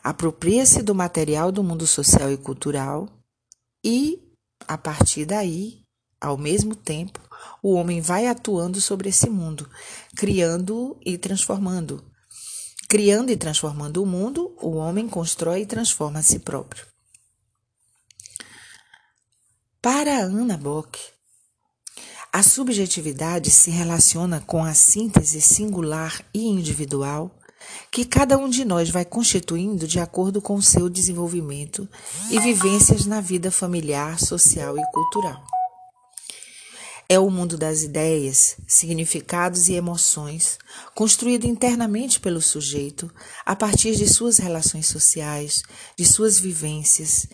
Apropria-se 0.01 0.81
do 0.81 0.95
material 0.95 1.51
do 1.51 1.61
mundo 1.61 1.85
social 1.85 2.31
e 2.31 2.37
cultural 2.37 3.09
e, 3.83 4.23
a 4.65 4.77
partir 4.77 5.25
daí, 5.25 5.83
ao 6.21 6.37
mesmo 6.37 6.77
tempo, 6.77 7.19
o 7.61 7.73
homem 7.73 8.01
vai 8.01 8.27
atuando 8.27 8.79
sobre 8.79 9.09
esse 9.09 9.29
mundo, 9.29 9.69
criando 10.15 10.97
e 11.05 11.17
transformando. 11.17 12.03
Criando 12.87 13.31
e 13.31 13.37
transformando 13.37 14.01
o 14.03 14.05
mundo, 14.05 14.55
o 14.61 14.75
homem 14.75 15.07
constrói 15.07 15.61
e 15.61 15.65
transforma 15.65 16.19
a 16.19 16.23
si 16.23 16.39
próprio. 16.39 16.85
Para 19.81 20.17
Ana 20.17 20.57
Bock, 20.57 20.99
a 22.31 22.43
subjetividade 22.43 23.49
se 23.49 23.71
relaciona 23.71 24.41
com 24.41 24.63
a 24.63 24.73
síntese 24.73 25.39
singular 25.39 26.21
e 26.33 26.45
individual 26.45 27.31
que 27.89 28.03
cada 28.03 28.37
um 28.37 28.49
de 28.49 28.65
nós 28.65 28.89
vai 28.89 29.05
constituindo 29.05 29.87
de 29.87 29.99
acordo 29.99 30.41
com 30.41 30.55
o 30.55 30.61
seu 30.61 30.89
desenvolvimento 30.89 31.87
e 32.29 32.39
vivências 32.39 33.05
na 33.05 33.21
vida 33.21 33.49
familiar, 33.51 34.19
social 34.19 34.77
e 34.77 34.91
cultural. 34.91 35.54
É 37.07 37.19
o 37.19 37.29
mundo 37.29 37.57
das 37.57 37.83
ideias, 37.83 38.57
significados 38.67 39.69
e 39.69 39.73
emoções, 39.73 40.57
construído 40.95 41.45
internamente 41.45 42.19
pelo 42.19 42.41
sujeito 42.41 43.11
a 43.45 43.55
partir 43.55 43.95
de 43.95 44.07
suas 44.07 44.37
relações 44.37 44.87
sociais, 44.87 45.61
de 45.97 46.05
suas 46.05 46.39
vivências 46.39 47.27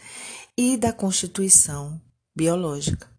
e 0.58 0.76
da 0.76 0.92
constituição 0.92 2.02
biológica 2.36 3.12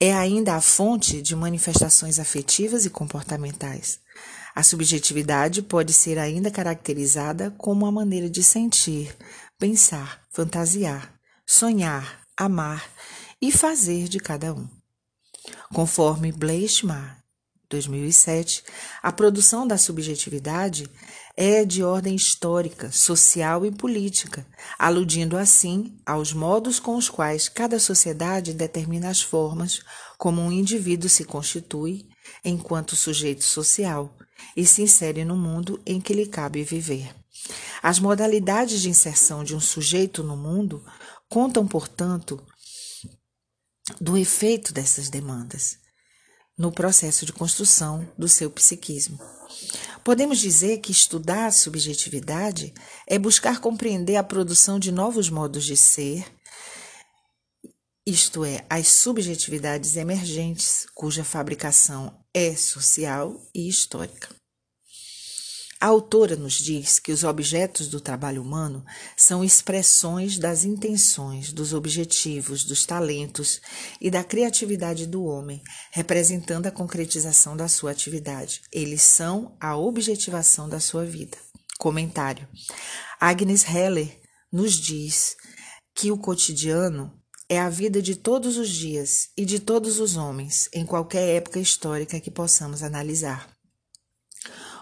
é 0.00 0.14
ainda 0.14 0.56
a 0.56 0.62
fonte 0.62 1.20
de 1.20 1.36
manifestações 1.36 2.18
afetivas 2.18 2.86
e 2.86 2.90
comportamentais. 2.90 4.00
A 4.54 4.62
subjetividade 4.62 5.60
pode 5.60 5.92
ser 5.92 6.18
ainda 6.18 6.50
caracterizada 6.50 7.50
como 7.58 7.84
a 7.84 7.92
maneira 7.92 8.28
de 8.28 8.42
sentir, 8.42 9.14
pensar, 9.58 10.22
fantasiar, 10.30 11.14
sonhar, 11.46 12.22
amar 12.34 12.82
e 13.42 13.52
fazer 13.52 14.08
de 14.08 14.18
cada 14.18 14.54
um. 14.54 14.79
Conforme 15.72 16.32
Bleichmar, 16.32 17.20
2007, 17.70 18.64
a 19.00 19.12
produção 19.12 19.66
da 19.66 19.78
subjetividade 19.78 20.90
é 21.36 21.64
de 21.64 21.82
ordem 21.84 22.16
histórica, 22.16 22.90
social 22.90 23.64
e 23.64 23.70
política, 23.70 24.44
aludindo 24.78 25.36
assim 25.36 25.96
aos 26.04 26.32
modos 26.32 26.80
com 26.80 26.96
os 26.96 27.08
quais 27.08 27.48
cada 27.48 27.78
sociedade 27.78 28.52
determina 28.52 29.08
as 29.08 29.22
formas 29.22 29.80
como 30.18 30.42
um 30.42 30.50
indivíduo 30.50 31.08
se 31.08 31.24
constitui 31.24 32.08
enquanto 32.44 32.96
sujeito 32.96 33.44
social 33.44 34.14
e 34.56 34.66
se 34.66 34.82
insere 34.82 35.24
no 35.24 35.36
mundo 35.36 35.80
em 35.86 36.00
que 36.00 36.12
lhe 36.12 36.26
cabe 36.26 36.64
viver. 36.64 37.14
As 37.82 37.98
modalidades 37.98 38.82
de 38.82 38.90
inserção 38.90 39.44
de 39.44 39.54
um 39.54 39.60
sujeito 39.60 40.22
no 40.22 40.36
mundo 40.36 40.84
contam, 41.28 41.66
portanto, 41.66 42.44
do 44.00 44.18
efeito 44.18 44.74
dessas 44.74 45.08
demandas 45.08 45.78
no 46.60 46.70
processo 46.70 47.24
de 47.24 47.32
construção 47.32 48.06
do 48.18 48.28
seu 48.28 48.50
psiquismo. 48.50 49.18
Podemos 50.04 50.38
dizer 50.38 50.78
que 50.80 50.92
estudar 50.92 51.46
a 51.46 51.52
subjetividade 51.52 52.74
é 53.06 53.18
buscar 53.18 53.60
compreender 53.60 54.16
a 54.16 54.22
produção 54.22 54.78
de 54.78 54.92
novos 54.92 55.30
modos 55.30 55.64
de 55.64 55.74
ser, 55.74 56.22
isto 58.06 58.44
é, 58.44 58.64
as 58.68 58.88
subjetividades 58.88 59.96
emergentes, 59.96 60.86
cuja 60.94 61.24
fabricação 61.24 62.14
é 62.34 62.54
social 62.54 63.40
e 63.54 63.66
histórica. 63.66 64.39
A 65.82 65.86
autora 65.86 66.36
nos 66.36 66.58
diz 66.58 66.98
que 66.98 67.10
os 67.10 67.24
objetos 67.24 67.88
do 67.88 68.02
trabalho 68.02 68.42
humano 68.42 68.84
são 69.16 69.42
expressões 69.42 70.38
das 70.38 70.62
intenções, 70.62 71.54
dos 71.54 71.72
objetivos, 71.72 72.64
dos 72.64 72.84
talentos 72.84 73.62
e 73.98 74.10
da 74.10 74.22
criatividade 74.22 75.06
do 75.06 75.24
homem, 75.24 75.62
representando 75.90 76.66
a 76.66 76.70
concretização 76.70 77.56
da 77.56 77.66
sua 77.66 77.92
atividade. 77.92 78.60
Eles 78.70 79.00
são 79.00 79.56
a 79.58 79.74
objetivação 79.74 80.68
da 80.68 80.78
sua 80.78 81.06
vida. 81.06 81.38
Comentário. 81.78 82.46
Agnes 83.18 83.64
Heller 83.66 84.20
nos 84.52 84.74
diz 84.74 85.34
que 85.94 86.12
o 86.12 86.18
cotidiano 86.18 87.10
é 87.48 87.58
a 87.58 87.70
vida 87.70 88.02
de 88.02 88.16
todos 88.16 88.58
os 88.58 88.68
dias 88.68 89.30
e 89.34 89.46
de 89.46 89.58
todos 89.58 89.98
os 89.98 90.14
homens, 90.14 90.68
em 90.74 90.84
qualquer 90.84 91.36
época 91.36 91.58
histórica 91.58 92.20
que 92.20 92.30
possamos 92.30 92.82
analisar. 92.82 93.59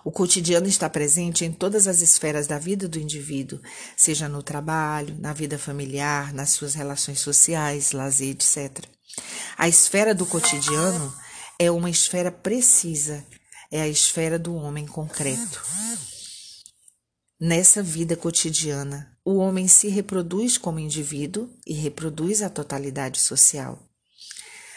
O 0.05 0.11
cotidiano 0.11 0.67
está 0.67 0.89
presente 0.89 1.45
em 1.45 1.53
todas 1.53 1.87
as 1.87 2.01
esferas 2.01 2.47
da 2.47 2.59
vida 2.59 2.89
do 2.89 2.99
indivíduo, 2.99 3.61
seja 3.97 4.29
no 4.29 4.43
trabalho, 4.43 5.17
na 5.19 5.33
vida 5.33 5.59
familiar, 5.59 6.33
nas 6.33 6.51
suas 6.51 6.75
relações 6.75 7.21
sociais, 7.21 7.93
lazer, 7.93 8.31
etc. 8.31 8.85
A 9.57 9.69
esfera 9.69 10.15
do 10.15 10.25
cotidiano 10.25 11.13
é 11.59 11.71
uma 11.71 11.91
esfera 11.91 12.31
precisa, 12.31 13.25
é 13.71 13.81
a 13.81 13.89
esfera 13.89 14.39
do 14.39 14.55
homem 14.55 14.87
concreto. 14.87 15.63
Nessa 17.41 17.83
vida 17.83 18.17
cotidiana, 18.17 19.17
o 19.25 19.37
homem 19.37 19.69
se 19.69 19.89
reproduz 19.89 20.57
como 20.59 20.79
indivíduo 20.79 21.49
e 21.67 21.73
reproduz 21.73 22.43
a 22.43 22.49
totalidade 22.49 23.21
social. 23.21 23.79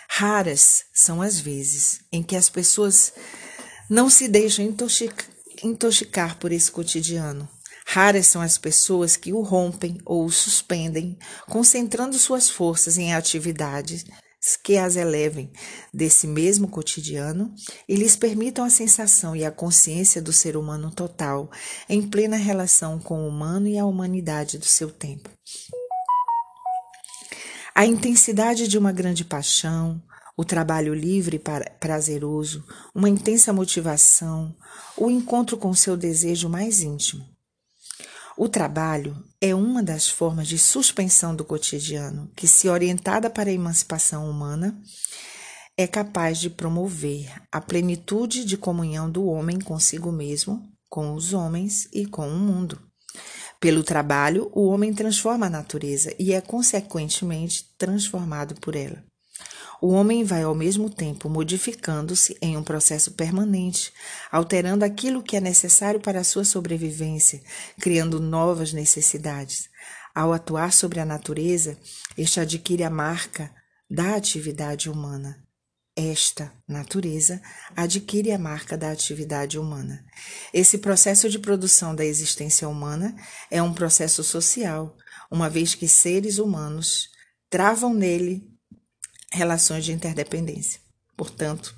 Raras 0.09 0.83
são 0.93 1.21
as 1.21 1.39
vezes 1.39 2.01
em 2.11 2.21
que 2.21 2.35
as 2.35 2.49
pessoas 2.49 3.13
não 3.91 4.10
se 4.10 4.29
deixam 4.29 4.63
intoxicar 5.62 6.39
por 6.39 6.53
esse 6.53 6.71
cotidiano. 6.71 7.45
Raras 7.86 8.25
são 8.25 8.41
as 8.41 8.57
pessoas 8.57 9.17
que 9.17 9.33
o 9.33 9.41
rompem 9.41 9.98
ou 10.05 10.24
o 10.24 10.31
suspendem, 10.31 11.17
concentrando 11.50 12.17
suas 12.17 12.50
forças 12.50 12.98
em 12.98 13.13
atividades 13.13 14.05
que 14.63 14.77
as 14.77 14.95
elevem 14.95 15.51
desse 15.93 16.25
mesmo 16.25 16.69
cotidiano 16.69 17.53
e 17.86 17.95
lhes 17.95 18.15
permitam 18.15 18.63
a 18.63 18.69
sensação 18.69 19.36
e 19.36 19.43
a 19.43 19.51
consciência 19.51 20.21
do 20.21 20.31
ser 20.31 20.55
humano 20.55 20.89
total, 20.89 21.51
em 21.89 22.01
plena 22.01 22.38
relação 22.38 22.98
com 22.98 23.25
o 23.25 23.27
humano 23.27 23.67
e 23.67 23.77
a 23.77 23.86
humanidade 23.86 24.57
do 24.57 24.65
seu 24.65 24.89
tempo. 24.89 25.29
A 27.75 27.86
intensidade 27.86 28.69
de 28.69 28.77
uma 28.77 28.93
grande 28.93 29.25
paixão, 29.25 30.01
o 30.38 30.45
trabalho 30.45 30.93
livre 30.93 31.38
e 31.38 31.69
prazeroso, 31.79 32.63
uma 32.93 33.09
intensa 33.09 33.51
motivação, 33.51 34.55
o 34.97 35.09
encontro 35.09 35.57
com 35.57 35.73
seu 35.73 35.97
desejo 35.97 36.50
mais 36.50 36.81
íntimo. 36.81 37.25
O 38.38 38.47
trabalho 38.47 39.15
é 39.39 39.53
uma 39.53 39.83
das 39.83 40.07
formas 40.07 40.47
de 40.47 40.57
suspensão 40.57 41.35
do 41.35 41.43
cotidiano 41.43 42.31
que, 42.35 42.47
se 42.47 42.69
orientada 42.69 43.29
para 43.29 43.50
a 43.50 43.53
emancipação 43.53 44.29
humana, 44.29 44.81
é 45.77 45.85
capaz 45.85 46.39
de 46.39 46.50
promover 46.50 47.31
a 47.51 47.59
plenitude 47.59 48.45
de 48.45 48.57
comunhão 48.57 49.09
do 49.11 49.25
homem 49.25 49.59
consigo 49.59 50.11
mesmo, 50.11 50.61
com 50.89 51.13
os 51.13 51.33
homens 51.33 51.88
e 51.93 52.05
com 52.05 52.27
o 52.27 52.39
mundo. 52.39 52.79
Pelo 53.59 53.83
trabalho, 53.83 54.50
o 54.53 54.67
homem 54.67 54.93
transforma 54.93 55.45
a 55.45 55.50
natureza 55.50 56.13
e 56.17 56.33
é, 56.33 56.41
consequentemente, 56.41 57.65
transformado 57.77 58.55
por 58.55 58.75
ela. 58.75 59.03
O 59.81 59.93
homem 59.93 60.23
vai 60.23 60.43
ao 60.43 60.53
mesmo 60.53 60.91
tempo 60.91 61.27
modificando-se 61.27 62.38
em 62.39 62.55
um 62.55 62.61
processo 62.61 63.13
permanente, 63.13 63.91
alterando 64.31 64.85
aquilo 64.85 65.23
que 65.23 65.35
é 65.35 65.41
necessário 65.41 66.00
para 66.00 66.19
a 66.19 66.23
sua 66.23 66.45
sobrevivência, 66.45 67.41
criando 67.79 68.19
novas 68.19 68.73
necessidades. 68.73 69.71
Ao 70.13 70.31
atuar 70.33 70.71
sobre 70.71 71.00
a 71.00 71.05
natureza, 71.05 71.79
este 72.15 72.39
adquire 72.39 72.83
a 72.83 72.91
marca 72.91 73.51
da 73.89 74.15
atividade 74.15 74.88
humana. 74.88 75.43
Esta 75.95 76.53
natureza 76.67 77.41
adquire 77.75 78.31
a 78.31 78.38
marca 78.38 78.77
da 78.77 78.91
atividade 78.91 79.57
humana. 79.57 80.05
Esse 80.53 80.77
processo 80.77 81.27
de 81.27 81.39
produção 81.39 81.95
da 81.95 82.05
existência 82.05 82.69
humana 82.69 83.15
é 83.50 83.63
um 83.63 83.73
processo 83.73 84.23
social, 84.23 84.95
uma 85.29 85.50
vez 85.50 85.73
que 85.73 85.88
seres 85.88 86.38
humanos 86.38 87.09
travam 87.50 87.93
nele 87.95 88.50
relações 89.31 89.85
de 89.85 89.91
interdependência. 89.91 90.79
Portanto, 91.15 91.75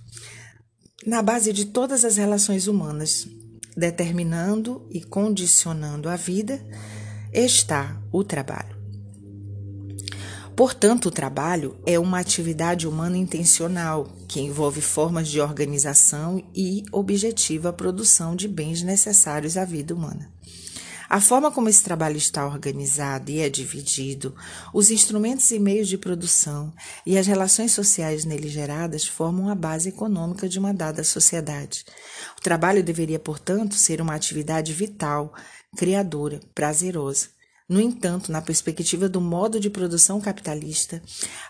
na 1.05 1.21
base 1.21 1.51
de 1.51 1.65
todas 1.65 2.05
as 2.05 2.17
relações 2.17 2.67
humanas, 2.67 3.27
determinando 3.75 4.87
e 4.89 5.01
condicionando 5.01 6.07
a 6.07 6.15
vida, 6.15 6.63
está 7.33 8.01
o 8.11 8.23
trabalho. 8.23 8.73
Portanto, 10.55 11.07
o 11.07 11.11
trabalho 11.11 11.75
é 11.85 11.97
uma 11.97 12.19
atividade 12.19 12.87
humana 12.87 13.17
intencional 13.17 14.07
que 14.27 14.39
envolve 14.39 14.81
formas 14.81 15.27
de 15.27 15.41
organização 15.41 16.43
e 16.53 16.83
objetiva 16.91 17.69
a 17.69 17.73
produção 17.73 18.35
de 18.35 18.47
bens 18.47 18.83
necessários 18.83 19.57
à 19.57 19.65
vida 19.65 19.95
humana. 19.95 20.31
A 21.13 21.21
forma 21.21 21.51
como 21.51 21.69
esse 21.69 21.83
trabalho 21.83 22.17
está 22.17 22.43
organizado 22.43 23.29
e 23.29 23.37
é 23.39 23.47
dividido, 23.47 24.35
os 24.73 24.89
instrumentos 24.89 25.51
e 25.51 25.59
meios 25.59 25.87
de 25.87 25.95
produção 25.95 26.73
e 27.05 27.19
as 27.19 27.27
relações 27.27 27.71
sociais 27.71 28.25
nele 28.25 28.49
geradas 28.49 29.05
formam 29.05 29.47
a 29.47 29.53
base 29.53 29.89
econômica 29.89 30.49
de 30.49 30.57
uma 30.57 30.73
dada 30.73 31.03
sociedade. 31.03 31.85
O 32.35 32.41
trabalho 32.41 32.83
deveria, 32.83 33.19
portanto, 33.19 33.75
ser 33.75 34.01
uma 34.01 34.15
atividade 34.15 34.73
vital, 34.73 35.31
criadora, 35.77 36.39
prazerosa. 36.55 37.27
No 37.69 37.79
entanto, 37.79 38.31
na 38.31 38.41
perspectiva 38.41 39.07
do 39.07 39.21
modo 39.21 39.59
de 39.59 39.69
produção 39.69 40.19
capitalista, 40.19 40.99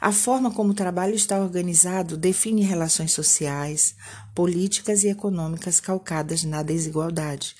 a 0.01 0.11
forma 0.11 0.51
como 0.51 0.71
o 0.71 0.75
trabalho 0.75 1.15
está 1.15 1.39
organizado 1.39 2.17
define 2.17 2.63
relações 2.63 3.13
sociais, 3.13 3.95
políticas 4.35 5.05
e 5.05 5.07
econômicas 5.07 5.79
calcadas 5.79 6.43
na 6.43 6.61
desigualdade. 6.63 7.55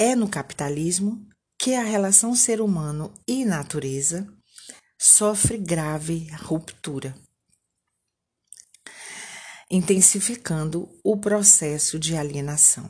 É 0.00 0.14
no 0.14 0.28
capitalismo 0.28 1.26
que 1.58 1.74
a 1.74 1.82
relação 1.82 2.32
ser 2.32 2.60
humano 2.60 3.12
e 3.26 3.44
natureza 3.44 4.32
sofre 4.96 5.58
grave 5.58 6.30
ruptura, 6.44 7.16
intensificando 9.68 10.88
o 11.02 11.16
processo 11.16 11.98
de 11.98 12.16
alienação. 12.16 12.88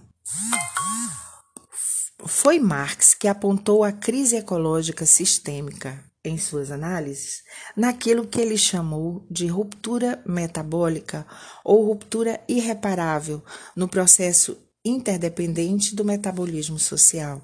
Foi 2.27 2.59
Marx 2.59 3.15
que 3.15 3.27
apontou 3.27 3.85
a 3.85 3.91
crise 3.91 4.37
ecológica 4.37 5.07
sistêmica 5.07 6.05
em 6.23 6.37
suas 6.37 6.71
análises 6.71 7.43
naquilo 7.75 8.27
que 8.27 8.39
ele 8.39 8.59
chamou 8.59 9.27
de 9.31 9.47
ruptura 9.47 10.23
metabólica 10.27 11.27
ou 11.65 11.87
ruptura 11.87 12.39
irreparável 12.47 13.43
no 13.75 13.89
processo 13.89 14.68
interdependente 14.89 15.95
do 15.95 16.05
metabolismo 16.05 16.79
social. 16.79 17.43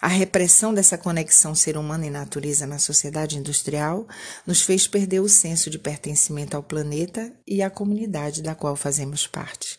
A 0.00 0.08
repressão 0.08 0.72
dessa 0.72 0.96
conexão 0.96 1.54
ser 1.54 1.76
humano 1.76 2.04
e 2.04 2.10
natureza 2.10 2.66
na 2.66 2.78
sociedade 2.78 3.38
industrial 3.38 4.06
nos 4.46 4.62
fez 4.62 4.86
perder 4.86 5.20
o 5.20 5.28
senso 5.28 5.70
de 5.70 5.78
pertencimento 5.78 6.56
ao 6.56 6.62
planeta 6.62 7.32
e 7.46 7.62
à 7.62 7.70
comunidade 7.70 8.42
da 8.42 8.54
qual 8.54 8.74
fazemos 8.76 9.26
parte. 9.26 9.78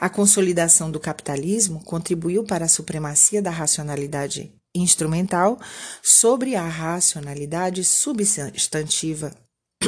A 0.00 0.08
consolidação 0.08 0.90
do 0.90 0.98
capitalismo 0.98 1.82
contribuiu 1.84 2.44
para 2.44 2.64
a 2.64 2.68
supremacia 2.68 3.40
da 3.40 3.50
racionalidade 3.50 4.52
instrumental 4.74 5.60
sobre 6.02 6.56
a 6.56 6.66
racionalidade 6.66 7.84
substantiva 7.84 9.32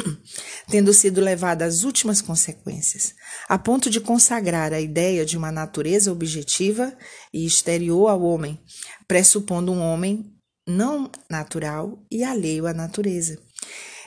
tendo 0.69 0.93
sido 0.93 1.21
levada 1.21 1.65
às 1.65 1.83
últimas 1.83 2.21
consequências, 2.21 3.13
a 3.47 3.57
ponto 3.57 3.89
de 3.89 3.99
consagrar 3.99 4.73
a 4.73 4.81
ideia 4.81 5.25
de 5.25 5.37
uma 5.37 5.51
natureza 5.51 6.11
objetiva 6.11 6.95
e 7.33 7.45
exterior 7.45 8.09
ao 8.09 8.21
homem, 8.21 8.59
pressupondo 9.07 9.71
um 9.71 9.81
homem 9.81 10.31
não 10.67 11.09
natural 11.29 11.99
e 12.11 12.23
alheio 12.23 12.65
à 12.65 12.73
natureza. 12.73 13.39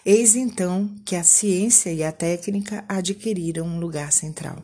Eis 0.05 0.35
então 0.35 0.94
que 1.05 1.14
a 1.14 1.22
ciência 1.22 1.92
e 1.92 2.03
a 2.03 2.11
técnica 2.11 2.85
adquiriram 2.88 3.66
um 3.66 3.79
lugar 3.79 4.12
central. 4.12 4.62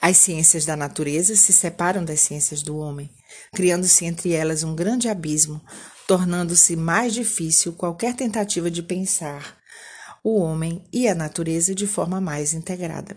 As 0.00 0.18
ciências 0.18 0.64
da 0.64 0.76
natureza 0.76 1.34
se 1.34 1.52
separam 1.52 2.04
das 2.04 2.20
ciências 2.20 2.62
do 2.62 2.76
homem, 2.76 3.10
criando-se 3.54 4.04
entre 4.04 4.32
elas 4.32 4.62
um 4.62 4.74
grande 4.74 5.08
abismo, 5.08 5.60
tornando-se 6.06 6.76
mais 6.76 7.12
difícil 7.12 7.72
qualquer 7.72 8.14
tentativa 8.14 8.70
de 8.70 8.82
pensar 8.82 9.58
o 10.22 10.40
homem 10.40 10.84
e 10.92 11.06
a 11.06 11.14
natureza 11.14 11.74
de 11.74 11.86
forma 11.86 12.20
mais 12.20 12.52
integrada. 12.52 13.16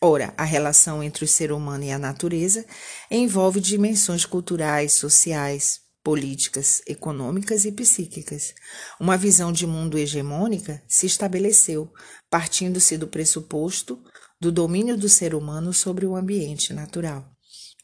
Ora, 0.00 0.32
a 0.36 0.44
relação 0.44 1.02
entre 1.02 1.24
o 1.24 1.28
ser 1.28 1.52
humano 1.52 1.84
e 1.84 1.90
a 1.90 1.98
natureza 1.98 2.64
envolve 3.10 3.60
dimensões 3.60 4.24
culturais, 4.24 4.94
sociais, 4.94 5.80
políticas, 6.02 6.80
econômicas 6.86 7.64
e 7.64 7.72
psíquicas. 7.72 8.54
Uma 9.00 9.16
visão 9.16 9.52
de 9.52 9.66
mundo 9.66 9.98
hegemônica 9.98 10.82
se 10.86 11.06
estabeleceu, 11.06 11.92
partindo-se 12.30 12.96
do 12.96 13.06
pressuposto 13.06 14.02
do 14.40 14.52
domínio 14.52 14.96
do 14.96 15.08
ser 15.08 15.34
humano 15.34 15.72
sobre 15.72 16.06
o 16.06 16.14
ambiente 16.14 16.72
natural 16.72 17.35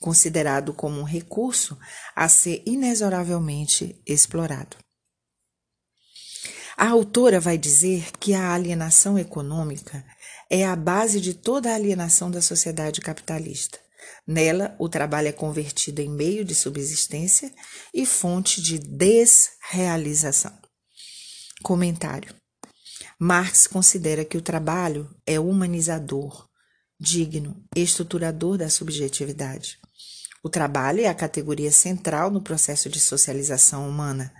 considerado 0.02 0.74
como 0.74 1.00
um 1.00 1.04
recurso 1.04 1.78
a 2.14 2.28
ser 2.28 2.62
inexoravelmente 2.66 4.02
explorado. 4.06 4.76
A 6.76 6.88
autora 6.88 7.38
vai 7.38 7.56
dizer 7.56 8.10
que 8.18 8.34
a 8.34 8.52
alienação 8.52 9.18
econômica 9.18 10.04
é 10.50 10.66
a 10.66 10.74
base 10.74 11.20
de 11.20 11.32
toda 11.32 11.70
a 11.70 11.74
alienação 11.74 12.30
da 12.30 12.42
sociedade 12.42 13.00
capitalista. 13.00 13.78
Nela, 14.26 14.74
o 14.78 14.88
trabalho 14.88 15.28
é 15.28 15.32
convertido 15.32 16.00
em 16.00 16.10
meio 16.10 16.44
de 16.44 16.54
subsistência 16.54 17.52
e 17.94 18.04
fonte 18.04 18.60
de 18.60 18.78
desrealização. 18.78 20.52
Comentário: 21.62 22.34
Marx 23.18 23.66
considera 23.66 24.24
que 24.24 24.36
o 24.36 24.42
trabalho 24.42 25.08
é 25.24 25.38
humanizador, 25.38 26.48
digno, 26.98 27.64
estruturador 27.76 28.58
da 28.58 28.68
subjetividade. 28.68 29.78
O 30.42 30.48
trabalho 30.48 31.00
é 31.00 31.06
a 31.06 31.14
categoria 31.14 31.70
central 31.70 32.30
no 32.30 32.42
processo 32.42 32.88
de 32.88 32.98
socialização 32.98 33.88
humana. 33.88 34.34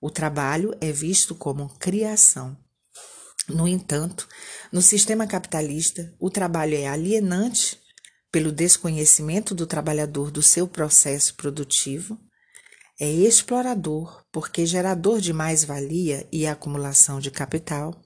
O 0.00 0.10
trabalho 0.10 0.76
é 0.80 0.90
visto 0.90 1.32
como 1.32 1.68
criação. 1.78 2.56
No 3.48 3.68
entanto, 3.68 4.28
no 4.72 4.82
sistema 4.82 5.26
capitalista, 5.26 6.12
o 6.18 6.28
trabalho 6.28 6.76
é 6.76 6.88
alienante 6.88 7.78
pelo 8.32 8.50
desconhecimento 8.50 9.54
do 9.54 9.66
trabalhador 9.66 10.30
do 10.30 10.42
seu 10.42 10.66
processo 10.66 11.36
produtivo, 11.36 12.18
é 12.98 13.08
explorador 13.08 14.24
porque 14.32 14.66
gerador 14.66 15.20
de 15.20 15.32
mais-valia 15.32 16.26
e 16.32 16.46
acumulação 16.46 17.20
de 17.20 17.30
capital, 17.30 18.00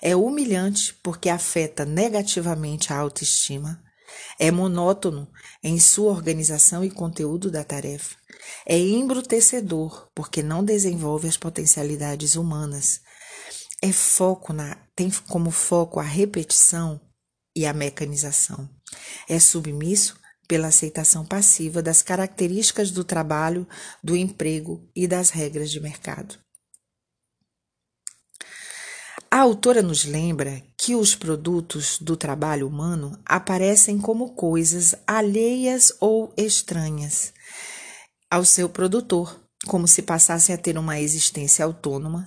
é 0.00 0.16
humilhante 0.16 0.94
porque 1.02 1.28
afeta 1.28 1.84
negativamente 1.84 2.92
a 2.92 2.96
autoestima, 2.96 3.82
é 4.38 4.50
monótono 4.50 5.30
em 5.62 5.78
sua 5.78 6.10
organização 6.10 6.84
e 6.84 6.90
conteúdo 6.90 7.50
da 7.50 7.62
tarefa. 7.64 8.16
É 8.66 8.78
embrutecedor, 8.78 10.08
porque 10.14 10.42
não 10.42 10.64
desenvolve 10.64 11.28
as 11.28 11.36
potencialidades 11.36 12.36
humanas. 12.36 13.00
É 13.82 13.92
foco 13.92 14.52
na, 14.52 14.76
tem 14.94 15.10
como 15.28 15.50
foco 15.50 16.00
a 16.00 16.04
repetição 16.04 17.00
e 17.54 17.66
a 17.66 17.72
mecanização. 17.72 18.68
É 19.28 19.38
submisso 19.38 20.18
pela 20.46 20.68
aceitação 20.68 21.24
passiva 21.24 21.80
das 21.80 22.02
características 22.02 22.90
do 22.90 23.04
trabalho, 23.04 23.68
do 24.02 24.16
emprego 24.16 24.90
e 24.96 25.06
das 25.06 25.30
regras 25.30 25.70
de 25.70 25.80
mercado. 25.80 26.38
A 29.30 29.38
autora 29.38 29.80
nos 29.80 30.04
lembra 30.04 30.60
que 30.82 30.94
os 30.94 31.14
produtos 31.14 31.98
do 32.00 32.16
trabalho 32.16 32.66
humano 32.66 33.20
aparecem 33.26 33.98
como 33.98 34.30
coisas 34.30 34.94
alheias 35.06 35.92
ou 36.00 36.32
estranhas 36.38 37.34
ao 38.30 38.46
seu 38.46 38.66
produtor, 38.66 39.38
como 39.66 39.86
se 39.86 40.00
passassem 40.00 40.54
a 40.54 40.58
ter 40.58 40.78
uma 40.78 40.98
existência 40.98 41.66
autônoma 41.66 42.24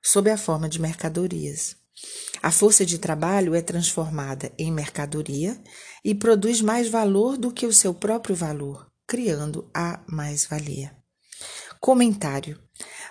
sob 0.00 0.30
a 0.30 0.38
forma 0.38 0.68
de 0.68 0.80
mercadorias. 0.80 1.74
A 2.40 2.52
força 2.52 2.86
de 2.86 2.96
trabalho 2.96 3.56
é 3.56 3.60
transformada 3.60 4.52
em 4.56 4.70
mercadoria 4.70 5.60
e 6.04 6.14
produz 6.14 6.60
mais 6.60 6.88
valor 6.88 7.36
do 7.36 7.50
que 7.50 7.66
o 7.66 7.72
seu 7.72 7.92
próprio 7.92 8.36
valor, 8.36 8.86
criando 9.04 9.68
a 9.74 9.98
mais-valia. 10.06 10.92
Comentário: 11.80 12.56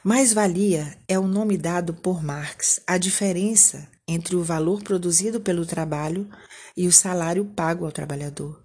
mais-valia 0.05 0.97
é 1.05 1.19
o 1.19 1.27
nome 1.27 1.58
dado 1.58 1.93
por 1.93 2.23
Marx 2.23 2.79
à 2.88 2.97
diferença 2.97 3.93
entre 4.07 4.35
o 4.35 4.43
valor 4.43 4.81
produzido 4.83 5.39
pelo 5.39 5.65
trabalho 5.65 6.29
e 6.75 6.87
o 6.87 6.91
salário 6.91 7.45
pago 7.45 7.85
ao 7.85 7.91
trabalhador. 7.91 8.63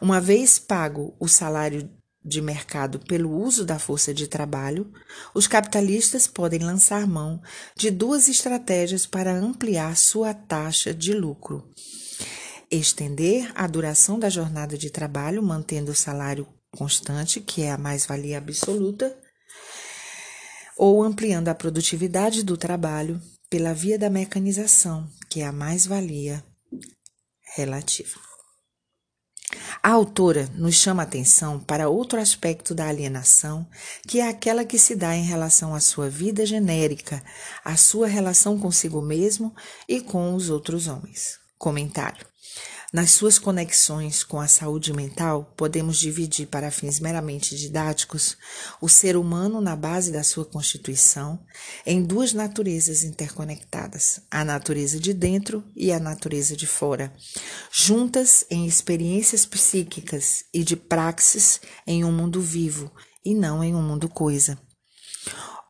Uma 0.00 0.20
vez 0.20 0.58
pago 0.58 1.14
o 1.18 1.28
salário 1.28 1.88
de 2.22 2.42
mercado 2.42 2.98
pelo 2.98 3.34
uso 3.34 3.64
da 3.64 3.78
força 3.78 4.12
de 4.12 4.26
trabalho, 4.26 4.92
os 5.34 5.46
capitalistas 5.46 6.26
podem 6.26 6.60
lançar 6.60 7.06
mão 7.06 7.40
de 7.74 7.90
duas 7.90 8.28
estratégias 8.28 9.06
para 9.06 9.32
ampliar 9.32 9.96
sua 9.96 10.34
taxa 10.34 10.92
de 10.92 11.14
lucro: 11.14 11.68
estender 12.70 13.50
a 13.54 13.66
duração 13.66 14.18
da 14.18 14.28
jornada 14.28 14.76
de 14.76 14.90
trabalho, 14.90 15.42
mantendo 15.42 15.92
o 15.92 15.94
salário 15.94 16.46
constante, 16.76 17.40
que 17.40 17.62
é 17.62 17.70
a 17.70 17.78
mais-valia 17.78 18.38
absoluta, 18.38 19.16
ou 20.76 21.02
ampliando 21.02 21.48
a 21.48 21.54
produtividade 21.54 22.42
do 22.42 22.56
trabalho 22.56 23.20
pela 23.50 23.74
via 23.74 23.98
da 23.98 24.08
mecanização, 24.08 25.10
que 25.28 25.40
é 25.40 25.46
a 25.46 25.52
mais-valia 25.52 26.44
relativa. 27.56 28.18
A 29.82 29.90
autora 29.90 30.48
nos 30.54 30.76
chama 30.76 31.02
atenção 31.02 31.58
para 31.58 31.88
outro 31.88 32.20
aspecto 32.20 32.74
da 32.74 32.86
alienação, 32.86 33.68
que 34.06 34.20
é 34.20 34.28
aquela 34.28 34.64
que 34.64 34.78
se 34.78 34.94
dá 34.94 35.16
em 35.16 35.24
relação 35.24 35.74
à 35.74 35.80
sua 35.80 36.08
vida 36.08 36.46
genérica, 36.46 37.22
à 37.64 37.76
sua 37.76 38.06
relação 38.06 38.58
consigo 38.58 39.02
mesmo 39.02 39.52
e 39.88 40.00
com 40.00 40.34
os 40.34 40.48
outros 40.48 40.86
homens. 40.86 41.40
Comentário. 41.60 42.26
Nas 42.90 43.10
suas 43.10 43.38
conexões 43.38 44.24
com 44.24 44.40
a 44.40 44.48
saúde 44.48 44.94
mental, 44.94 45.52
podemos 45.58 45.98
dividir 45.98 46.46
para 46.46 46.70
fins 46.70 46.98
meramente 46.98 47.54
didáticos 47.54 48.34
o 48.80 48.88
ser 48.88 49.14
humano 49.14 49.60
na 49.60 49.76
base 49.76 50.10
da 50.10 50.22
sua 50.22 50.46
constituição 50.46 51.38
em 51.84 52.02
duas 52.02 52.32
naturezas 52.32 53.04
interconectadas, 53.04 54.22
a 54.30 54.42
natureza 54.42 54.98
de 54.98 55.12
dentro 55.12 55.62
e 55.76 55.92
a 55.92 56.00
natureza 56.00 56.56
de 56.56 56.66
fora, 56.66 57.12
juntas 57.70 58.46
em 58.48 58.66
experiências 58.66 59.44
psíquicas 59.44 60.44
e 60.52 60.64
de 60.64 60.76
praxis 60.76 61.60
em 61.86 62.04
um 62.06 62.10
mundo 62.10 62.40
vivo 62.40 62.90
e 63.22 63.34
não 63.34 63.62
em 63.62 63.74
um 63.74 63.82
mundo 63.82 64.08
coisa. 64.08 64.58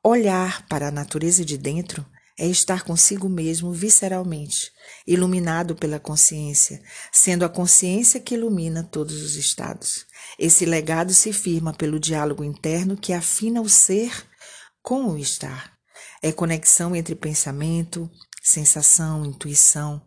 Olhar 0.05 0.69
para 0.69 0.87
a 0.87 0.93
natureza 0.93 1.45
de 1.45 1.59
dentro 1.59 2.07
é 2.39 2.47
estar 2.47 2.85
consigo 2.85 3.29
mesmo 3.29 3.71
visceralmente, 3.71 4.73
iluminado 5.07 5.75
pela 5.75 5.99
consciência, 5.99 6.83
sendo 7.13 7.45
a 7.45 7.49
consciência 7.49 8.21
que 8.21 8.35
ilumina 8.35 8.83
todos 8.83 9.23
os 9.23 9.37
estados. 9.37 10.07
Esse 10.39 10.65
legado 10.65 11.13
se 11.13 11.33
firma 11.33 11.73
pelo 11.73 11.99
diálogo 11.99 12.45
interno 12.45 12.97
que 12.97 13.13
afina 13.13 13.61
o 13.61 13.69
ser 13.69 14.27
com 14.83 15.07
o 15.07 15.19
estar. 15.19 15.73
É 16.23 16.33
conexão 16.33 16.95
entre 16.95 17.15
pensamento, 17.15 18.11
sensação, 18.43 19.25
intuição. 19.25 20.07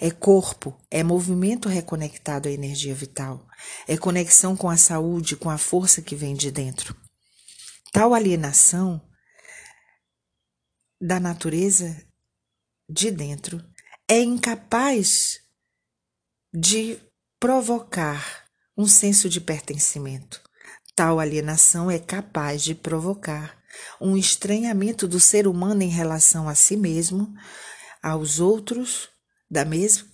É 0.00 0.10
corpo, 0.10 0.78
é 0.90 1.02
movimento 1.02 1.68
reconectado 1.68 2.48
à 2.48 2.52
energia 2.52 2.94
vital. 2.94 3.46
É 3.86 3.96
conexão 3.96 4.56
com 4.56 4.70
a 4.70 4.76
saúde, 4.76 5.36
com 5.36 5.50
a 5.50 5.58
força 5.58 6.00
que 6.00 6.14
vem 6.14 6.34
de 6.34 6.50
dentro. 6.50 6.96
Tal 7.92 8.14
alienação 8.14 9.00
da 11.00 11.18
natureza 11.18 12.04
de 12.88 13.10
dentro 13.10 13.62
é 14.08 14.20
incapaz 14.20 15.40
de 16.52 16.98
provocar 17.38 18.46
um 18.76 18.86
senso 18.86 19.28
de 19.28 19.40
pertencimento. 19.40 20.40
Tal 20.96 21.20
alienação 21.20 21.90
é 21.90 21.98
capaz 21.98 22.64
de 22.64 22.74
provocar 22.74 23.58
um 24.00 24.16
estranhamento 24.16 25.06
do 25.06 25.20
ser 25.20 25.46
humano 25.46 25.82
em 25.82 25.88
relação 25.88 26.48
a 26.48 26.54
si 26.54 26.76
mesmo, 26.76 27.32
aos 28.02 28.40
outros 28.40 29.10
da 29.50 29.64
mesma 29.64 30.06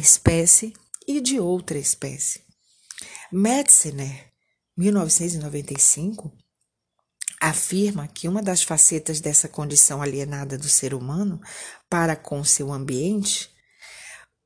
espécie 0.00 0.72
e 1.06 1.20
de 1.20 1.38
outra 1.38 1.78
espécie. 1.78 2.42
Metzner, 3.30 4.32
1995, 4.76 6.32
afirma 7.40 8.06
que 8.06 8.28
uma 8.28 8.42
das 8.42 8.62
facetas 8.62 9.20
dessa 9.20 9.48
condição 9.48 10.02
alienada 10.02 10.58
do 10.58 10.68
ser 10.68 10.92
humano 10.92 11.40
para 11.88 12.14
com 12.14 12.44
seu 12.44 12.70
ambiente 12.72 13.50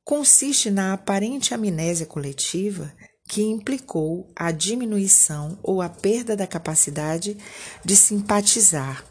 consiste 0.05 0.71
na 0.71 0.93
aparente 0.93 1.53
amnésia 1.53 2.07
coletiva 2.07 2.95
que 3.27 3.43
implicou 3.43 4.31
a 4.37 4.53
diminuição 4.53 5.59
ou 5.63 5.83
a 5.83 5.89
perda 5.89 6.37
da 6.37 6.47
capacidade 6.47 7.37
de 7.85 7.97
simpatizar 7.97 9.05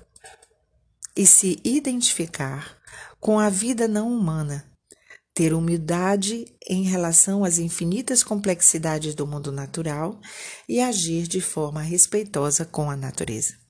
e 1.15 1.25
se 1.25 1.59
identificar 1.63 2.77
com 3.19 3.39
a 3.39 3.49
vida 3.49 3.87
não 3.87 4.11
humana, 4.11 4.65
ter 5.33 5.53
humildade 5.53 6.45
em 6.67 6.83
relação 6.83 7.43
às 7.43 7.57
infinitas 7.57 8.23
complexidades 8.23 9.15
do 9.15 9.25
mundo 9.25 9.51
natural 9.51 10.19
e 10.69 10.79
agir 10.79 11.27
de 11.27 11.41
forma 11.41 11.81
respeitosa 11.81 12.65
com 12.65 12.89
a 12.89 12.95
natureza. 12.95 13.62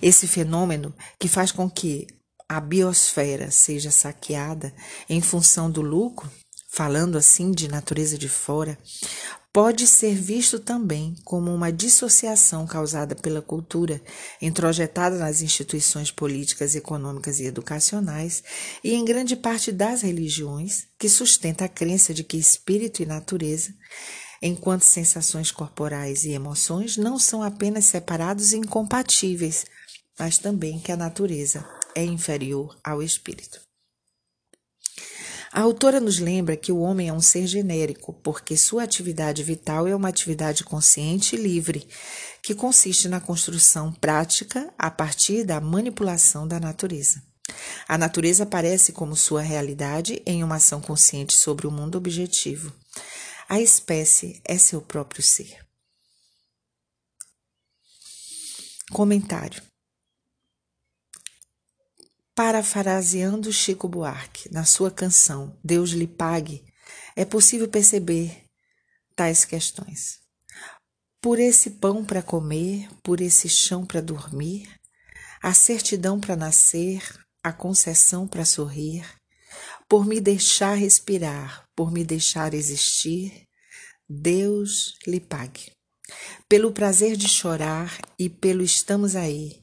Esse 0.00 0.26
fenômeno 0.26 0.94
que 1.18 1.28
faz 1.28 1.50
com 1.52 1.68
que 1.68 2.06
a 2.48 2.60
biosfera 2.60 3.50
seja 3.50 3.90
saqueada 3.90 4.72
em 5.08 5.20
função 5.20 5.70
do 5.70 5.82
lucro, 5.82 6.30
falando 6.70 7.16
assim 7.16 7.50
de 7.50 7.68
natureza 7.68 8.16
de 8.18 8.28
fora, 8.28 8.78
pode 9.56 9.86
ser 9.86 10.14
visto 10.14 10.60
também 10.60 11.16
como 11.24 11.50
uma 11.50 11.72
dissociação 11.72 12.66
causada 12.66 13.16
pela 13.16 13.40
cultura, 13.40 14.02
introjetada 14.42 15.16
nas 15.16 15.40
instituições 15.40 16.10
políticas, 16.10 16.74
econômicas 16.74 17.40
e 17.40 17.46
educacionais 17.46 18.44
e 18.84 18.92
em 18.92 19.02
grande 19.02 19.34
parte 19.34 19.72
das 19.72 20.02
religiões, 20.02 20.86
que 20.98 21.08
sustenta 21.08 21.64
a 21.64 21.68
crença 21.70 22.12
de 22.12 22.22
que 22.22 22.36
espírito 22.36 23.02
e 23.02 23.06
natureza 23.06 23.72
enquanto 24.42 24.82
sensações 24.82 25.50
corporais 25.50 26.24
e 26.24 26.30
emoções 26.30 26.96
não 26.96 27.18
são 27.18 27.42
apenas 27.42 27.86
separados 27.86 28.52
e 28.52 28.56
incompatíveis, 28.56 29.64
mas 30.18 30.38
também 30.38 30.78
que 30.78 30.92
a 30.92 30.96
natureza 30.96 31.66
é 31.94 32.04
inferior 32.04 32.78
ao 32.84 33.02
espírito. 33.02 33.60
A 35.52 35.60
autora 35.62 36.00
nos 36.00 36.18
lembra 36.18 36.56
que 36.56 36.70
o 36.70 36.80
homem 36.80 37.08
é 37.08 37.12
um 37.12 37.20
ser 37.20 37.46
genérico, 37.46 38.12
porque 38.12 38.58
sua 38.58 38.82
atividade 38.82 39.42
vital 39.42 39.86
é 39.86 39.96
uma 39.96 40.08
atividade 40.08 40.62
consciente 40.62 41.34
e 41.34 41.38
livre, 41.38 41.88
que 42.42 42.54
consiste 42.54 43.08
na 43.08 43.20
construção 43.20 43.90
prática 43.92 44.70
a 44.78 44.90
partir 44.90 45.44
da 45.44 45.58
manipulação 45.58 46.46
da 46.46 46.60
natureza. 46.60 47.22
A 47.88 47.96
natureza 47.96 48.42
aparece 48.42 48.92
como 48.92 49.16
sua 49.16 49.40
realidade 49.40 50.20
em 50.26 50.44
uma 50.44 50.56
ação 50.56 50.80
consciente 50.80 51.34
sobre 51.34 51.66
o 51.66 51.70
mundo 51.70 51.96
objetivo. 51.96 52.72
A 53.48 53.60
espécie 53.60 54.42
é 54.44 54.58
seu 54.58 54.82
próprio 54.82 55.22
ser. 55.22 55.64
Comentário. 58.90 59.62
Parafraseando 62.34 63.52
Chico 63.52 63.88
Buarque, 63.88 64.52
na 64.52 64.64
sua 64.64 64.90
canção 64.90 65.56
Deus 65.62 65.90
lhe 65.90 66.08
pague, 66.08 66.64
é 67.14 67.24
possível 67.24 67.68
perceber 67.68 68.44
tais 69.14 69.44
questões. 69.44 70.18
Por 71.20 71.38
esse 71.38 71.70
pão 71.70 72.04
para 72.04 72.22
comer, 72.22 72.88
por 73.00 73.20
esse 73.20 73.48
chão 73.48 73.86
para 73.86 74.00
dormir, 74.00 74.68
a 75.40 75.54
certidão 75.54 76.20
para 76.20 76.34
nascer, 76.34 77.00
a 77.44 77.52
concessão 77.52 78.26
para 78.26 78.44
sorrir, 78.44 79.06
por 79.88 80.06
me 80.06 80.20
deixar 80.20 80.74
respirar, 80.74 81.64
por 81.74 81.92
me 81.92 82.04
deixar 82.04 82.54
existir, 82.54 83.46
Deus 84.08 84.96
lhe 85.06 85.20
pague. 85.20 85.72
Pelo 86.48 86.72
prazer 86.72 87.16
de 87.16 87.28
chorar 87.28 87.98
e 88.18 88.28
pelo 88.28 88.62
estamos 88.62 89.16
aí, 89.16 89.60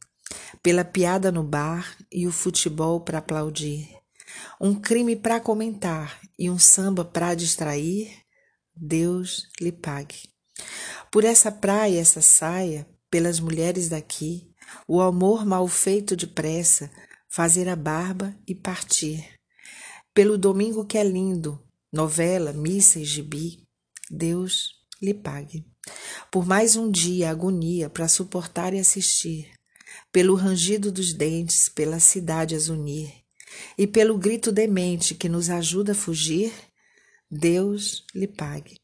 pela 0.61 0.83
piada 0.83 1.31
no 1.31 1.43
bar 1.43 1.97
e 2.11 2.27
o 2.27 2.31
futebol 2.31 3.01
para 3.01 3.19
aplaudir, 3.19 3.89
um 4.59 4.75
crime 4.75 5.15
para 5.15 5.39
comentar 5.39 6.19
e 6.37 6.49
um 6.49 6.59
samba 6.59 7.05
para 7.05 7.35
distrair, 7.35 8.11
Deus 8.75 9.47
lhe 9.59 9.71
pague. 9.71 10.29
Por 11.11 11.23
essa 11.23 11.51
praia, 11.51 11.99
essa 11.99 12.21
saia, 12.21 12.87
pelas 13.09 13.39
mulheres 13.39 13.89
daqui, 13.89 14.49
o 14.87 15.01
amor 15.01 15.45
mal 15.45 15.67
feito 15.67 16.15
depressa, 16.15 16.89
fazer 17.29 17.69
a 17.69 17.75
barba 17.75 18.35
e 18.47 18.55
partir. 18.55 19.32
Pelo 20.13 20.37
domingo 20.37 20.85
que 20.85 20.95
é 20.95 21.03
lindo, 21.03 21.59
novela, 21.91 22.53
missa 22.53 22.99
e 22.99 23.03
gibi, 23.03 23.63
Deus 24.11 24.75
lhe 25.01 25.11
pague. 25.11 25.65
Por 26.31 26.45
mais 26.45 26.75
um 26.75 26.91
dia 26.91 27.31
agonia 27.31 27.89
para 27.89 28.07
suportar 28.07 28.75
e 28.75 28.79
assistir, 28.79 29.49
pelo 30.11 30.35
rangido 30.35 30.91
dos 30.91 31.13
dentes, 31.13 31.67
pela 31.67 31.99
cidade 31.99 32.53
as 32.53 32.69
unir, 32.69 33.11
e 33.75 33.87
pelo 33.87 34.15
grito 34.15 34.51
demente 34.51 35.15
que 35.15 35.27
nos 35.27 35.49
ajuda 35.49 35.93
a 35.93 35.95
fugir, 35.95 36.53
Deus 37.29 38.05
lhe 38.13 38.27
pague. 38.27 38.79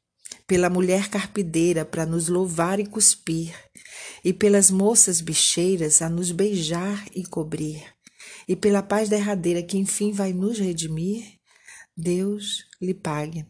Pela 0.47 0.67
mulher 0.67 1.09
carpideira 1.09 1.85
para 1.85 2.07
nos 2.07 2.27
louvar 2.27 2.79
e 2.79 2.87
cuspir, 2.87 3.53
e 4.25 4.33
pelas 4.33 4.71
moças 4.71 5.21
bicheiras 5.21 6.01
a 6.01 6.09
nos 6.09 6.31
beijar 6.31 7.05
e 7.13 7.23
cobrir, 7.23 7.83
e 8.49 8.55
pela 8.55 8.81
paz 8.81 9.07
derradeira 9.07 9.61
que 9.61 9.77
enfim 9.77 10.11
vai 10.11 10.33
nos 10.33 10.57
redimir, 10.57 11.37
Deus 11.95 12.65
lhe 12.81 12.95
pague. 12.95 13.45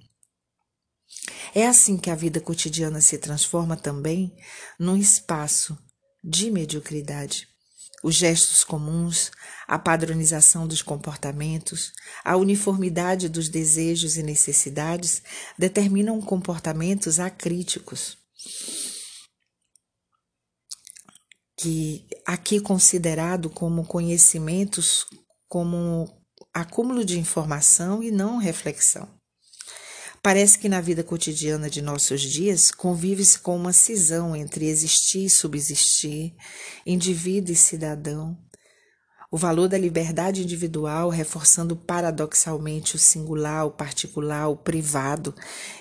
É 1.55 1.65
assim 1.65 1.97
que 1.97 2.09
a 2.09 2.15
vida 2.15 2.41
cotidiana 2.41 2.99
se 2.99 3.17
transforma 3.17 3.77
também 3.77 4.35
num 4.77 4.97
espaço 4.97 5.77
de 6.21 6.51
mediocridade. 6.51 7.47
Os 8.03 8.15
gestos 8.15 8.65
comuns, 8.65 9.31
a 9.65 9.79
padronização 9.79 10.67
dos 10.67 10.81
comportamentos, 10.81 11.93
a 12.23 12.35
uniformidade 12.35 13.29
dos 13.29 13.47
desejos 13.47 14.17
e 14.17 14.23
necessidades 14.23 15.23
determinam 15.57 16.21
comportamentos 16.21 17.21
acríticos 17.21 18.17
que 21.59 22.07
aqui 22.25 22.61
considerado 22.61 23.49
como 23.49 23.85
conhecimentos 23.85 25.05
como 25.45 26.07
acúmulo 26.53 27.03
de 27.03 27.19
informação 27.19 28.01
e 28.01 28.11
não 28.11 28.37
reflexão. 28.37 29.09
Parece 30.23 30.57
que 30.57 30.69
na 30.69 30.79
vida 30.79 31.03
cotidiana 31.03 31.69
de 31.69 31.81
nossos 31.81 32.21
dias 32.21 32.71
convive-se 32.71 33.39
com 33.39 33.57
uma 33.57 33.73
cisão 33.73 34.33
entre 34.35 34.67
existir 34.67 35.25
e 35.25 35.29
subsistir, 35.29 36.33
indivíduo 36.85 37.51
e 37.51 37.57
cidadão, 37.57 38.37
o 39.29 39.37
valor 39.37 39.67
da 39.67 39.77
liberdade 39.77 40.43
individual 40.43 41.09
reforçando 41.09 41.75
paradoxalmente 41.75 42.95
o 42.95 42.99
singular, 42.99 43.65
o 43.65 43.71
particular, 43.71 44.47
o 44.47 44.55
privado 44.55 45.35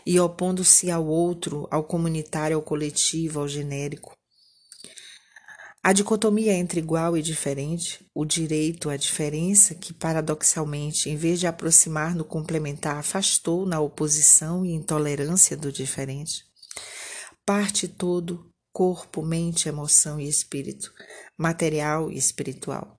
e 0.05 0.19
opondo-se 0.19 0.91
ao 0.91 1.07
outro, 1.07 1.69
ao 1.71 1.85
comunitário, 1.85 2.57
ao 2.57 2.63
coletivo, 2.63 3.39
ao 3.39 3.47
genérico. 3.47 4.18
A 5.89 5.93
dicotomia 5.95 6.53
entre 6.53 6.81
igual 6.81 7.17
e 7.17 7.23
diferente, 7.23 8.07
o 8.15 8.23
direito 8.23 8.91
à 8.91 8.97
diferença, 8.99 9.75
que 9.75 9.95
paradoxalmente, 9.95 11.09
em 11.09 11.17
vez 11.17 11.41
de 11.41 11.47
aproximar 11.47 12.15
no 12.15 12.27
complementar, 12.27 12.99
afastou 12.99 13.65
na 13.65 13.81
oposição 13.81 14.67
e 14.67 14.75
intolerância 14.75 15.57
do 15.57 15.73
diferente. 15.73 16.45
Parte 17.47 17.89
todo, 17.89 18.51
corpo, 18.71 19.23
mente, 19.23 19.67
emoção 19.67 20.21
e 20.21 20.29
espírito, 20.29 20.93
material 21.39 22.13
e 22.13 22.19
espiritual. 22.19 22.95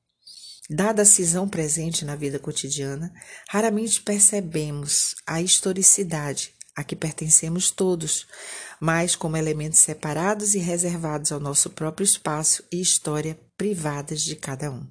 Dada 0.68 1.04
a 1.04 1.06
cisão 1.06 1.48
presente 1.48 2.04
na 2.04 2.16
vida 2.16 2.40
cotidiana, 2.40 3.14
raramente 3.50 4.02
percebemos 4.02 5.14
a 5.28 5.40
historicidade 5.44 6.56
a 6.80 6.84
que 6.84 6.96
pertencemos 6.96 7.72
todos, 7.72 8.26
mas 8.80 9.14
como 9.14 9.36
elementos 9.36 9.80
separados 9.80 10.56
e 10.56 10.60
reservados 10.60 11.30
ao 11.30 11.40
nosso 11.40 11.70
próprio 11.72 12.06
espaço 12.06 12.64
e 12.72 12.80
história 12.80 13.38
privadas 13.58 14.22
de 14.22 14.38
cada 14.38 14.72
um. 14.72 14.88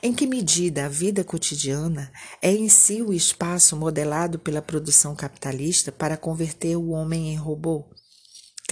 Em 0.00 0.14
que 0.14 0.24
medida 0.24 0.86
a 0.86 0.88
vida 0.88 1.24
cotidiana 1.24 2.12
é 2.40 2.52
em 2.52 2.68
si 2.68 3.02
o 3.02 3.12
espaço 3.12 3.76
modelado 3.76 4.38
pela 4.38 4.62
produção 4.62 5.16
capitalista 5.16 5.90
para 5.90 6.16
converter 6.16 6.76
o 6.76 6.90
homem 6.90 7.32
em 7.32 7.36
robô? 7.36 7.92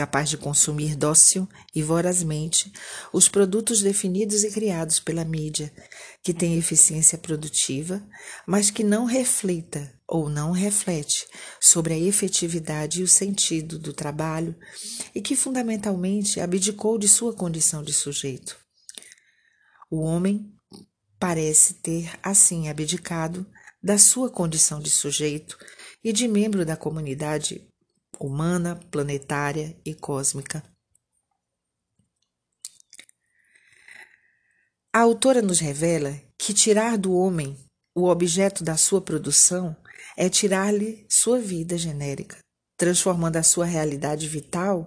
capaz 0.00 0.30
de 0.30 0.38
consumir 0.38 0.96
dócil 0.96 1.46
e 1.74 1.82
vorazmente 1.82 2.72
os 3.12 3.28
produtos 3.28 3.82
definidos 3.82 4.44
e 4.44 4.50
criados 4.50 4.98
pela 4.98 5.26
mídia, 5.26 5.70
que 6.22 6.32
tem 6.32 6.56
eficiência 6.56 7.18
produtiva, 7.18 8.02
mas 8.46 8.70
que 8.70 8.82
não 8.82 9.04
reflita 9.04 9.92
ou 10.10 10.28
não 10.28 10.50
reflete 10.50 11.24
sobre 11.60 11.94
a 11.94 11.98
efetividade 11.98 13.00
e 13.00 13.04
o 13.04 13.08
sentido 13.08 13.78
do 13.78 13.92
trabalho 13.92 14.58
e 15.14 15.22
que 15.22 15.36
fundamentalmente 15.36 16.40
abdicou 16.40 16.98
de 16.98 17.08
sua 17.08 17.32
condição 17.32 17.80
de 17.80 17.92
sujeito. 17.92 18.58
O 19.88 20.00
homem 20.00 20.52
parece 21.16 21.74
ter 21.74 22.10
assim 22.22 22.68
abdicado 22.68 23.46
da 23.80 23.98
sua 23.98 24.28
condição 24.28 24.80
de 24.80 24.90
sujeito 24.90 25.56
e 26.02 26.12
de 26.12 26.26
membro 26.26 26.66
da 26.66 26.76
comunidade 26.76 27.68
humana, 28.18 28.76
planetária 28.90 29.80
e 29.84 29.94
cósmica. 29.94 30.62
A 34.92 35.00
autora 35.00 35.40
nos 35.40 35.60
revela 35.60 36.20
que 36.36 36.52
tirar 36.52 36.98
do 36.98 37.14
homem 37.14 37.56
o 37.94 38.08
objeto 38.08 38.64
da 38.64 38.76
sua 38.76 39.00
produção 39.00 39.76
é 40.20 40.28
tirar-lhe 40.28 41.06
sua 41.08 41.38
vida 41.38 41.78
genérica, 41.78 42.36
transformando 42.76 43.36
a 43.36 43.42
sua 43.42 43.64
realidade 43.64 44.28
vital 44.28 44.86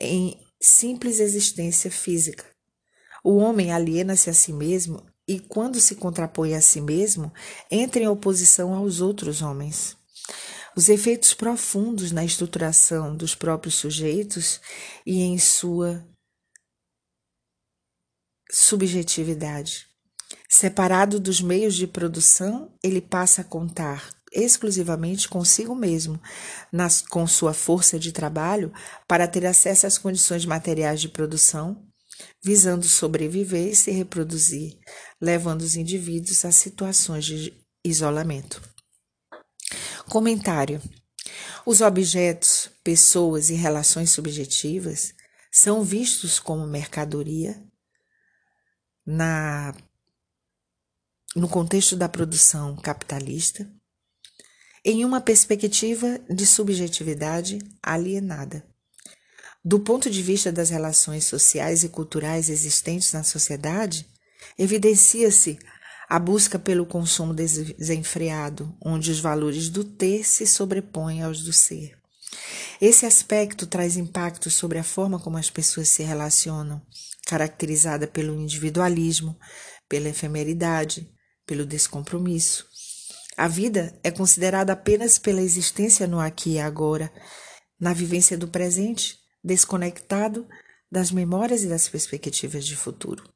em 0.00 0.38
simples 0.62 1.18
existência 1.18 1.90
física. 1.90 2.46
O 3.24 3.38
homem 3.38 3.72
aliena-se 3.72 4.30
a 4.30 4.32
si 4.32 4.52
mesmo 4.52 5.04
e, 5.26 5.40
quando 5.40 5.80
se 5.80 5.96
contrapõe 5.96 6.54
a 6.54 6.60
si 6.60 6.80
mesmo, 6.80 7.32
entra 7.68 8.04
em 8.04 8.06
oposição 8.06 8.72
aos 8.72 9.00
outros 9.00 9.42
homens. 9.42 9.96
Os 10.76 10.88
efeitos 10.88 11.34
profundos 11.34 12.12
na 12.12 12.24
estruturação 12.24 13.16
dos 13.16 13.34
próprios 13.34 13.74
sujeitos 13.74 14.60
e 15.04 15.22
em 15.22 15.38
sua 15.38 16.06
subjetividade. 18.48 19.88
Separado 20.48 21.18
dos 21.18 21.40
meios 21.40 21.74
de 21.74 21.88
produção, 21.88 22.72
ele 22.80 23.00
passa 23.00 23.40
a 23.40 23.44
contar 23.44 24.16
exclusivamente 24.32 25.28
consigo 25.28 25.74
mesmo, 25.74 26.20
nas, 26.72 27.02
com 27.02 27.26
sua 27.26 27.52
força 27.52 27.98
de 27.98 28.12
trabalho, 28.12 28.72
para 29.06 29.28
ter 29.28 29.46
acesso 29.46 29.86
às 29.86 29.98
condições 29.98 30.44
materiais 30.44 31.00
de 31.00 31.08
produção, 31.08 31.84
visando 32.42 32.86
sobreviver 32.86 33.68
e 33.68 33.76
se 33.76 33.90
reproduzir, 33.90 34.78
levando 35.20 35.62
os 35.62 35.76
indivíduos 35.76 36.44
a 36.44 36.52
situações 36.52 37.24
de 37.24 37.52
isolamento. 37.84 38.62
Comentário: 40.08 40.80
Os 41.64 41.80
objetos, 41.80 42.70
pessoas 42.82 43.50
e 43.50 43.54
relações 43.54 44.10
subjetivas 44.10 45.14
são 45.50 45.82
vistos 45.82 46.38
como 46.38 46.66
mercadoria 46.66 47.62
na 49.06 49.74
no 51.36 51.48
contexto 51.48 51.94
da 51.94 52.08
produção 52.08 52.74
capitalista, 52.76 53.70
em 54.90 55.04
uma 55.04 55.20
perspectiva 55.20 56.18
de 56.30 56.46
subjetividade 56.46 57.58
alienada. 57.82 58.64
Do 59.62 59.78
ponto 59.80 60.08
de 60.08 60.22
vista 60.22 60.50
das 60.50 60.70
relações 60.70 61.24
sociais 61.24 61.84
e 61.84 61.90
culturais 61.90 62.48
existentes 62.48 63.12
na 63.12 63.22
sociedade, 63.22 64.08
evidencia-se 64.56 65.58
a 66.08 66.18
busca 66.18 66.58
pelo 66.58 66.86
consumo 66.86 67.34
desenfreado, 67.34 68.74
onde 68.82 69.10
os 69.10 69.20
valores 69.20 69.68
do 69.68 69.84
ter 69.84 70.26
se 70.26 70.46
sobrepõem 70.46 71.22
aos 71.22 71.42
do 71.42 71.52
ser. 71.52 71.98
Esse 72.80 73.04
aspecto 73.04 73.66
traz 73.66 73.98
impacto 73.98 74.50
sobre 74.50 74.78
a 74.78 74.84
forma 74.84 75.20
como 75.20 75.36
as 75.36 75.50
pessoas 75.50 75.90
se 75.90 76.02
relacionam, 76.02 76.80
caracterizada 77.26 78.06
pelo 78.06 78.40
individualismo, 78.40 79.38
pela 79.86 80.08
efemeridade, 80.08 81.12
pelo 81.44 81.66
descompromisso. 81.66 82.67
A 83.38 83.46
vida 83.46 83.96
é 84.02 84.10
considerada 84.10 84.72
apenas 84.72 85.16
pela 85.16 85.40
existência 85.40 86.08
no 86.08 86.18
aqui 86.18 86.54
e 86.54 86.58
agora, 86.58 87.08
na 87.78 87.92
vivência 87.92 88.36
do 88.36 88.48
presente, 88.48 89.16
desconectado 89.44 90.44
das 90.90 91.12
memórias 91.12 91.62
e 91.62 91.68
das 91.68 91.88
perspectivas 91.88 92.66
de 92.66 92.74
futuro. 92.74 93.32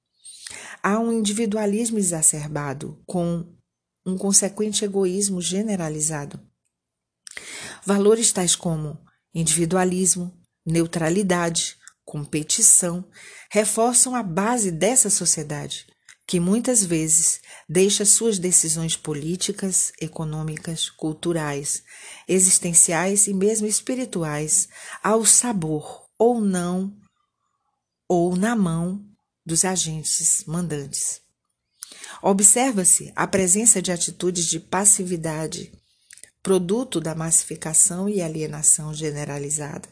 Há 0.82 0.98
um 0.98 1.12
individualismo 1.12 2.00
exacerbado, 2.00 3.00
com 3.06 3.46
um 4.04 4.18
consequente 4.18 4.84
egoísmo 4.84 5.40
generalizado. 5.40 6.40
Valores 7.86 8.32
tais 8.32 8.56
como 8.56 8.98
individualismo, 9.32 10.36
neutralidade, 10.66 11.76
competição 12.04 13.08
reforçam 13.52 14.16
a 14.16 14.22
base 14.24 14.72
dessa 14.72 15.08
sociedade, 15.08 15.86
que 16.26 16.38
muitas 16.38 16.84
vezes 16.84 17.40
deixa 17.68 18.04
suas 18.04 18.38
decisões 18.38 18.96
políticas, 18.96 19.92
econômicas, 20.00 20.88
culturais, 20.88 21.82
existenciais 22.28 23.26
e 23.26 23.34
mesmo 23.34 23.66
espirituais 23.66 24.68
ao 25.02 25.24
sabor 25.24 26.06
ou 26.18 26.40
não 26.40 26.96
ou 28.08 28.36
na 28.36 28.54
mão 28.54 29.04
dos 29.44 29.64
agentes 29.64 30.44
mandantes. 30.46 31.20
Observa-se 32.22 33.12
a 33.16 33.26
presença 33.26 33.82
de 33.82 33.90
atitudes 33.90 34.46
de 34.46 34.60
passividade, 34.60 35.72
produto 36.42 37.00
da 37.00 37.14
massificação 37.14 38.08
e 38.08 38.22
alienação 38.22 38.94
generalizada 38.94 39.88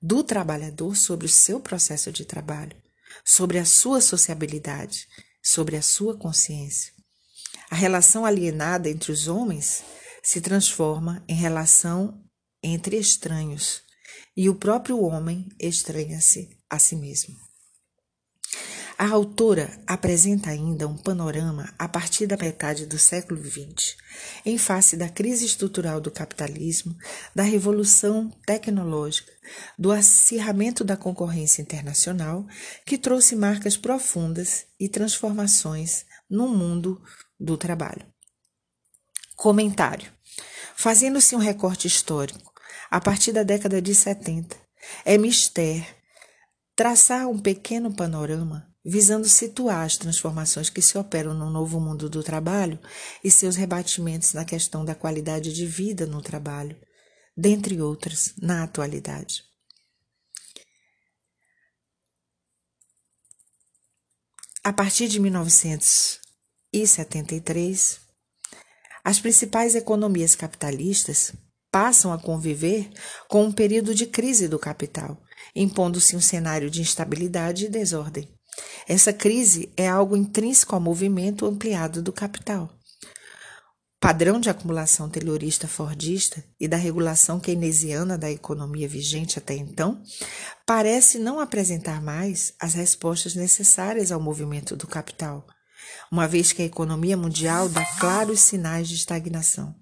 do 0.00 0.24
trabalhador 0.24 0.96
sobre 0.96 1.26
o 1.26 1.28
seu 1.28 1.60
processo 1.60 2.10
de 2.10 2.24
trabalho, 2.24 2.76
sobre 3.24 3.58
a 3.58 3.64
sua 3.64 4.00
sociabilidade, 4.00 5.06
sobre 5.52 5.76
a 5.76 5.82
sua 5.82 6.16
consciência. 6.16 6.92
A 7.70 7.74
relação 7.74 8.24
alienada 8.24 8.88
entre 8.88 9.12
os 9.12 9.28
homens 9.28 9.84
se 10.22 10.40
transforma 10.40 11.22
em 11.28 11.34
relação 11.34 12.22
entre 12.62 12.96
estranhos, 12.96 13.82
e 14.34 14.48
o 14.48 14.54
próprio 14.54 15.02
homem 15.02 15.48
estranha-se 15.60 16.48
a 16.70 16.78
si 16.78 16.96
mesmo. 16.96 17.51
A 18.98 19.08
autora 19.08 19.70
apresenta 19.86 20.50
ainda 20.50 20.86
um 20.86 20.96
panorama 20.96 21.72
a 21.78 21.88
partir 21.88 22.26
da 22.26 22.36
metade 22.36 22.86
do 22.86 22.98
século 22.98 23.42
XX, 23.42 23.96
em 24.44 24.58
face 24.58 24.96
da 24.96 25.08
crise 25.08 25.46
estrutural 25.46 26.00
do 26.00 26.10
capitalismo, 26.10 26.96
da 27.34 27.42
revolução 27.42 28.30
tecnológica, 28.46 29.32
do 29.78 29.90
acirramento 29.90 30.84
da 30.84 30.96
concorrência 30.96 31.62
internacional, 31.62 32.46
que 32.84 32.98
trouxe 32.98 33.34
marcas 33.34 33.76
profundas 33.76 34.66
e 34.78 34.88
transformações 34.88 36.04
no 36.28 36.48
mundo 36.48 37.00
do 37.40 37.56
trabalho. 37.56 38.06
Comentário: 39.34 40.12
Fazendo-se 40.76 41.34
um 41.34 41.38
recorte 41.38 41.86
histórico, 41.88 42.52
a 42.90 43.00
partir 43.00 43.32
da 43.32 43.42
década 43.42 43.80
de 43.80 43.94
70, 43.94 44.56
é 45.04 45.16
mistério 45.16 45.86
traçar 46.76 47.26
um 47.26 47.38
pequeno 47.38 47.94
panorama 47.94 48.71
visando 48.84 49.28
situar 49.28 49.84
as 49.84 49.96
transformações 49.96 50.68
que 50.68 50.82
se 50.82 50.98
operam 50.98 51.32
no 51.34 51.48
novo 51.50 51.78
mundo 51.80 52.10
do 52.10 52.22
trabalho 52.22 52.78
e 53.22 53.30
seus 53.30 53.54
rebatimentos 53.56 54.34
na 54.34 54.44
questão 54.44 54.84
da 54.84 54.94
qualidade 54.94 55.52
de 55.52 55.66
vida 55.66 56.06
no 56.06 56.20
trabalho, 56.20 56.76
dentre 57.36 57.80
outras, 57.80 58.34
na 58.40 58.64
atualidade. 58.64 59.44
A 64.64 64.72
partir 64.72 65.08
de 65.08 65.18
1973, 65.18 68.00
as 69.04 69.18
principais 69.18 69.74
economias 69.74 70.36
capitalistas 70.36 71.32
passam 71.70 72.12
a 72.12 72.18
conviver 72.18 72.90
com 73.28 73.44
um 73.44 73.52
período 73.52 73.94
de 73.94 74.06
crise 74.06 74.46
do 74.46 74.58
capital, 74.58 75.20
impondo-se 75.56 76.14
um 76.14 76.20
cenário 76.20 76.70
de 76.70 76.80
instabilidade 76.80 77.64
e 77.64 77.68
desordem. 77.68 78.32
Essa 78.88 79.12
crise 79.12 79.72
é 79.76 79.88
algo 79.88 80.16
intrínseco 80.16 80.74
ao 80.74 80.80
movimento 80.80 81.46
ampliado 81.46 82.02
do 82.02 82.12
capital. 82.12 82.70
Padrão 84.00 84.40
de 84.40 84.50
acumulação 84.50 85.08
terrorista 85.08 85.68
fordista 85.68 86.44
e 86.58 86.66
da 86.66 86.76
regulação 86.76 87.38
keynesiana 87.38 88.18
da 88.18 88.30
economia 88.30 88.88
vigente 88.88 89.38
até 89.38 89.54
então 89.54 90.02
parece 90.66 91.20
não 91.20 91.38
apresentar 91.38 92.02
mais 92.02 92.52
as 92.60 92.74
respostas 92.74 93.36
necessárias 93.36 94.10
ao 94.10 94.20
movimento 94.20 94.74
do 94.74 94.88
capital, 94.88 95.46
uma 96.10 96.26
vez 96.26 96.52
que 96.52 96.62
a 96.62 96.66
economia 96.66 97.16
mundial 97.16 97.68
dá 97.68 97.84
claros 98.00 98.40
sinais 98.40 98.88
de 98.88 98.96
estagnação 98.96 99.72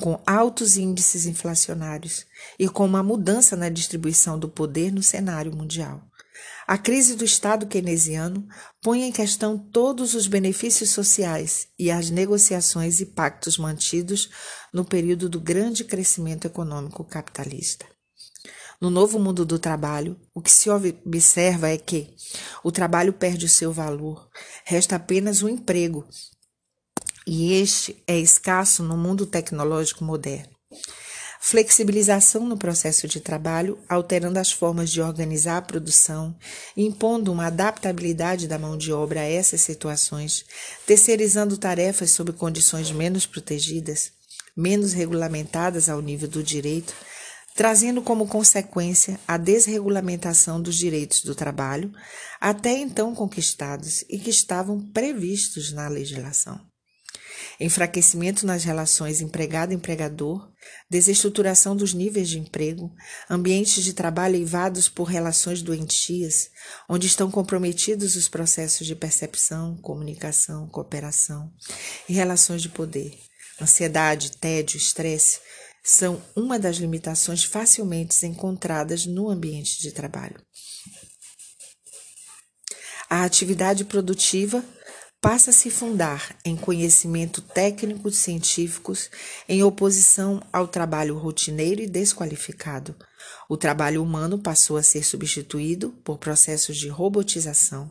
com 0.00 0.20
altos 0.24 0.76
índices 0.76 1.26
inflacionários 1.26 2.24
e 2.58 2.68
com 2.68 2.86
uma 2.86 3.02
mudança 3.02 3.56
na 3.56 3.68
distribuição 3.68 4.38
do 4.38 4.48
poder 4.48 4.92
no 4.92 5.02
cenário 5.02 5.54
mundial. 5.54 6.07
A 6.68 6.76
crise 6.76 7.14
do 7.14 7.24
Estado 7.24 7.66
keynesiano 7.66 8.46
põe 8.82 9.04
em 9.04 9.10
questão 9.10 9.56
todos 9.56 10.12
os 10.12 10.26
benefícios 10.26 10.90
sociais 10.90 11.66
e 11.78 11.90
as 11.90 12.10
negociações 12.10 13.00
e 13.00 13.06
pactos 13.06 13.56
mantidos 13.56 14.28
no 14.70 14.84
período 14.84 15.30
do 15.30 15.40
grande 15.40 15.82
crescimento 15.82 16.46
econômico 16.46 17.02
capitalista. 17.02 17.86
No 18.78 18.90
novo 18.90 19.18
mundo 19.18 19.46
do 19.46 19.58
trabalho, 19.58 20.20
o 20.34 20.42
que 20.42 20.50
se 20.50 20.68
observa 20.68 21.70
é 21.70 21.78
que 21.78 22.14
o 22.62 22.70
trabalho 22.70 23.14
perde 23.14 23.46
o 23.46 23.48
seu 23.48 23.72
valor, 23.72 24.28
resta 24.62 24.96
apenas 24.96 25.42
o 25.42 25.48
emprego, 25.48 26.06
e 27.26 27.54
este 27.54 28.02
é 28.06 28.18
escasso 28.18 28.82
no 28.82 28.94
mundo 28.94 29.24
tecnológico 29.24 30.04
moderno. 30.04 30.54
Flexibilização 31.40 32.44
no 32.44 32.58
processo 32.58 33.06
de 33.06 33.20
trabalho, 33.20 33.78
alterando 33.88 34.38
as 34.38 34.50
formas 34.50 34.90
de 34.90 35.00
organizar 35.00 35.58
a 35.58 35.62
produção, 35.62 36.36
impondo 36.76 37.32
uma 37.32 37.46
adaptabilidade 37.46 38.48
da 38.48 38.58
mão 38.58 38.76
de 38.76 38.92
obra 38.92 39.20
a 39.20 39.24
essas 39.24 39.60
situações, 39.60 40.44
terceirizando 40.84 41.56
tarefas 41.56 42.10
sob 42.10 42.32
condições 42.32 42.90
menos 42.90 43.24
protegidas, 43.24 44.12
menos 44.56 44.92
regulamentadas 44.92 45.88
ao 45.88 46.02
nível 46.02 46.28
do 46.28 46.42
direito, 46.42 46.92
trazendo 47.54 48.02
como 48.02 48.26
consequência 48.26 49.18
a 49.26 49.36
desregulamentação 49.36 50.60
dos 50.60 50.76
direitos 50.76 51.22
do 51.22 51.34
trabalho, 51.34 51.92
até 52.40 52.72
então 52.72 53.14
conquistados 53.14 54.04
e 54.08 54.18
que 54.18 54.30
estavam 54.30 54.80
previstos 54.80 55.72
na 55.72 55.88
legislação 55.88 56.67
enfraquecimento 57.60 58.46
nas 58.46 58.62
relações 58.62 59.20
empregado-empregador, 59.20 60.48
desestruturação 60.88 61.76
dos 61.76 61.92
níveis 61.92 62.28
de 62.28 62.38
emprego, 62.38 62.92
ambientes 63.28 63.82
de 63.82 63.92
trabalho 63.92 64.36
eivados 64.36 64.88
por 64.88 65.04
relações 65.04 65.60
doentias, 65.60 66.50
onde 66.88 67.06
estão 67.06 67.30
comprometidos 67.30 68.14
os 68.14 68.28
processos 68.28 68.86
de 68.86 68.94
percepção, 68.94 69.76
comunicação, 69.78 70.68
cooperação 70.68 71.52
e 72.08 72.12
relações 72.12 72.62
de 72.62 72.68
poder. 72.68 73.18
Ansiedade, 73.60 74.36
tédio, 74.36 74.76
estresse 74.76 75.40
são 75.82 76.22
uma 76.36 76.58
das 76.58 76.76
limitações 76.76 77.42
facilmente 77.42 78.14
encontradas 78.26 79.06
no 79.06 79.28
ambiente 79.28 79.80
de 79.80 79.90
trabalho. 79.90 80.40
A 83.10 83.24
atividade 83.24 83.86
produtiva 83.86 84.62
passa 85.20 85.50
a 85.50 85.52
se 85.52 85.70
fundar 85.70 86.36
em 86.44 86.56
conhecimento 86.56 87.42
técnico 87.42 88.10
científicos 88.10 89.10
em 89.48 89.62
oposição 89.62 90.40
ao 90.52 90.68
trabalho 90.68 91.18
rotineiro 91.18 91.80
e 91.80 91.88
desqualificado. 91.88 92.94
O 93.48 93.56
trabalho 93.56 94.02
humano 94.02 94.38
passou 94.38 94.76
a 94.76 94.82
ser 94.82 95.02
substituído 95.02 95.90
por 96.04 96.18
processos 96.18 96.76
de 96.76 96.88
robotização 96.88 97.90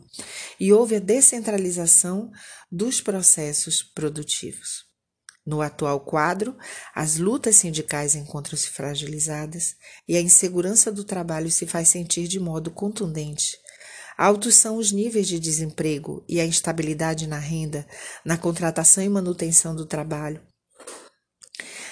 e 0.60 0.72
houve 0.72 0.96
a 0.96 1.00
descentralização 1.00 2.32
dos 2.72 3.02
processos 3.02 3.84
produtivos. 3.84 4.86
No 5.46 5.62
atual 5.62 6.02
quadro, 6.02 6.58
as 6.94 7.18
lutas 7.18 7.56
sindicais 7.58 8.16
encontram-se 8.16 8.70
fragilizadas 8.70 9.76
e 10.08 10.16
a 10.16 10.22
insegurança 10.22 10.92
do 10.92 11.04
trabalho 11.04 11.50
se 11.50 11.66
faz 11.66 11.90
sentir 11.90 12.28
de 12.28 12.40
modo 12.40 12.72
contundente 12.72 13.58
Altos 14.18 14.56
são 14.56 14.78
os 14.78 14.92
níveis 14.92 15.28
de 15.28 15.40
desemprego 15.40 16.24
e 16.28 16.42
a 16.42 16.46
instabilidade 16.46 17.28
na 17.28 17.38
renda, 17.38 17.86
na 18.26 18.36
contratação 18.36 19.04
e 19.04 19.10
manutenção 19.10 19.76
do 19.76 19.86
trabalho. 19.86 20.42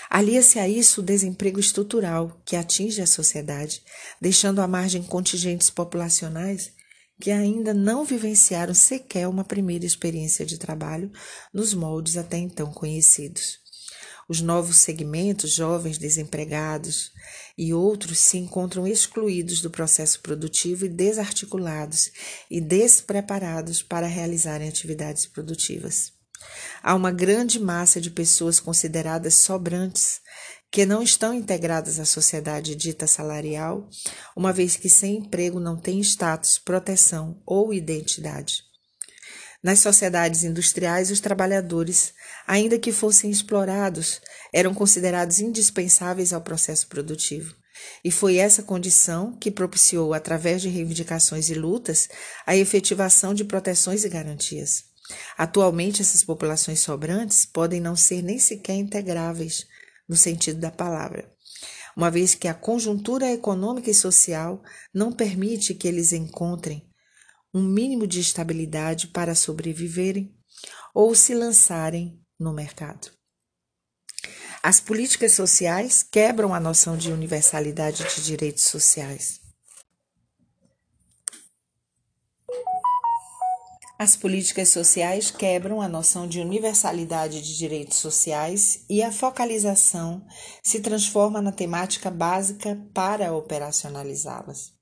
Alia-se 0.10 0.58
a 0.58 0.68
isso 0.68 1.02
o 1.02 1.04
desemprego 1.04 1.60
estrutural 1.60 2.42
que 2.46 2.56
atinge 2.56 3.02
a 3.02 3.08
sociedade, 3.08 3.84
deixando 4.20 4.62
à 4.62 4.68
margem 4.68 5.04
contingentes 5.04 5.70
populacionais 5.70 6.72
que 7.20 7.32
ainda 7.32 7.74
não 7.74 8.04
vivenciaram 8.04 8.74
sequer 8.74 9.28
uma 9.28 9.44
primeira 9.44 9.86
experiência 9.86 10.46
de 10.46 10.58
trabalho 10.58 11.12
nos 11.54 11.74
moldes 11.74 12.18
até 12.18 12.38
então 12.38 12.72
conhecidos. 12.72 13.65
Os 14.28 14.42
novos 14.42 14.78
segmentos, 14.78 15.52
jovens 15.52 16.00
desempregados 16.00 17.12
e 17.56 17.74
outros, 17.74 18.20
se 18.20 18.38
encontram 18.38 18.88
excluídos 18.88 19.62
do 19.62 19.70
processo 19.70 20.20
produtivo 20.20 20.86
e 20.86 20.90
desarticulados 20.90 22.12
e 22.50 22.60
despreparados 22.60 23.84
para 23.84 24.08
realizarem 24.08 24.68
atividades 24.68 25.28
produtivas. 25.28 26.12
Há 26.82 26.96
uma 26.96 27.12
grande 27.12 27.60
massa 27.60 28.02
de 28.02 28.10
pessoas 28.10 28.60
consideradas 28.60 29.44
sobrantes 29.44 30.22
que 30.72 30.86
não 30.86 31.02
estão 31.02 31.34
integradas 31.34 32.00
à 32.00 32.06
sociedade 32.06 32.76
dita 32.76 33.08
salarial, 33.08 33.88
uma 34.36 34.52
vez 34.52 34.76
que 34.76 34.90
sem 34.90 35.18
emprego 35.18 35.60
não 35.60 35.78
têm 35.78 36.02
status, 36.02 36.58
proteção 36.58 37.42
ou 37.46 37.74
identidade. 37.74 38.64
Nas 39.66 39.80
sociedades 39.80 40.44
industriais, 40.44 41.10
os 41.10 41.20
trabalhadores, 41.20 42.14
ainda 42.46 42.78
que 42.78 42.92
fossem 42.92 43.32
explorados, 43.32 44.22
eram 44.54 44.76
considerados 44.76 45.40
indispensáveis 45.40 46.32
ao 46.32 46.42
processo 46.42 46.86
produtivo. 46.86 47.56
E 48.04 48.12
foi 48.12 48.36
essa 48.36 48.62
condição 48.62 49.36
que 49.36 49.50
propiciou, 49.50 50.14
através 50.14 50.62
de 50.62 50.70
reivindicações 50.70 51.50
e 51.50 51.56
lutas, 51.56 52.08
a 52.46 52.56
efetivação 52.56 53.34
de 53.34 53.44
proteções 53.44 54.04
e 54.04 54.10
garantias. 54.10 54.84
Atualmente, 55.36 56.00
essas 56.00 56.22
populações 56.22 56.82
sobrantes 56.82 57.44
podem 57.44 57.82
não 57.82 57.96
ser 57.96 58.22
nem 58.22 58.38
sequer 58.38 58.76
integráveis, 58.76 59.66
no 60.08 60.16
sentido 60.16 60.60
da 60.60 60.70
palavra, 60.70 61.28
uma 61.98 62.12
vez 62.12 62.36
que 62.36 62.48
a 62.48 62.54
conjuntura 62.54 63.34
econômica 63.34 63.90
e 63.90 63.96
social 63.96 64.62
não 64.94 65.12
permite 65.12 65.74
que 65.74 65.88
eles 65.88 66.14
encontrem 66.14 66.88
um 67.56 67.64
mínimo 67.64 68.06
de 68.06 68.20
estabilidade 68.20 69.08
para 69.08 69.34
sobreviverem 69.34 70.36
ou 70.94 71.16
se 71.16 71.34
lançarem 71.34 72.22
no 72.38 72.52
mercado. 72.52 73.10
As 74.62 74.82
políticas 74.82 75.32
sociais 75.32 76.04
quebram 76.04 76.54
a 76.54 76.60
noção 76.60 76.98
de 76.98 77.14
universalidade 77.14 78.04
de 78.14 78.26
direitos 78.26 78.66
sociais. 78.66 79.40
As 83.98 84.18
políticas 84.18 84.68
sociais 84.68 85.32
quebram 85.32 85.82
a 85.82 85.88
noção 85.88 86.28
de 86.28 86.42
universalidade 86.42 87.42
de 87.42 87.58
direitos 87.58 88.00
sociais 88.00 88.84
e 88.90 89.02
a 89.02 89.14
focalização 89.14 90.28
se 90.62 90.82
transforma 90.82 91.42
na 91.42 91.54
temática 91.54 92.12
básica 92.12 92.78
para 92.94 93.34
operacionalizá-las. 93.34 94.75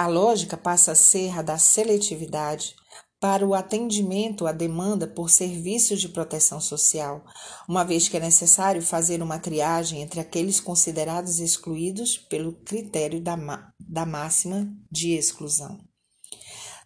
A 0.00 0.06
lógica 0.06 0.56
passa 0.56 0.92
a 0.92 0.94
ser 0.94 1.38
a 1.38 1.42
da 1.42 1.58
seletividade 1.58 2.74
para 3.20 3.46
o 3.46 3.52
atendimento 3.52 4.46
à 4.46 4.52
demanda 4.52 5.06
por 5.06 5.28
serviços 5.28 6.00
de 6.00 6.08
proteção 6.08 6.58
social, 6.58 7.22
uma 7.68 7.84
vez 7.84 8.08
que 8.08 8.16
é 8.16 8.20
necessário 8.20 8.80
fazer 8.80 9.22
uma 9.22 9.38
triagem 9.38 10.00
entre 10.00 10.18
aqueles 10.18 10.58
considerados 10.58 11.38
excluídos 11.38 12.16
pelo 12.16 12.54
critério 12.64 13.20
da, 13.20 13.36
da 13.78 14.06
máxima 14.06 14.66
de 14.90 15.10
exclusão. 15.10 15.78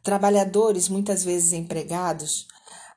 Trabalhadores 0.03 0.89
muitas 0.89 1.23
vezes 1.23 1.53
empregados, 1.53 2.49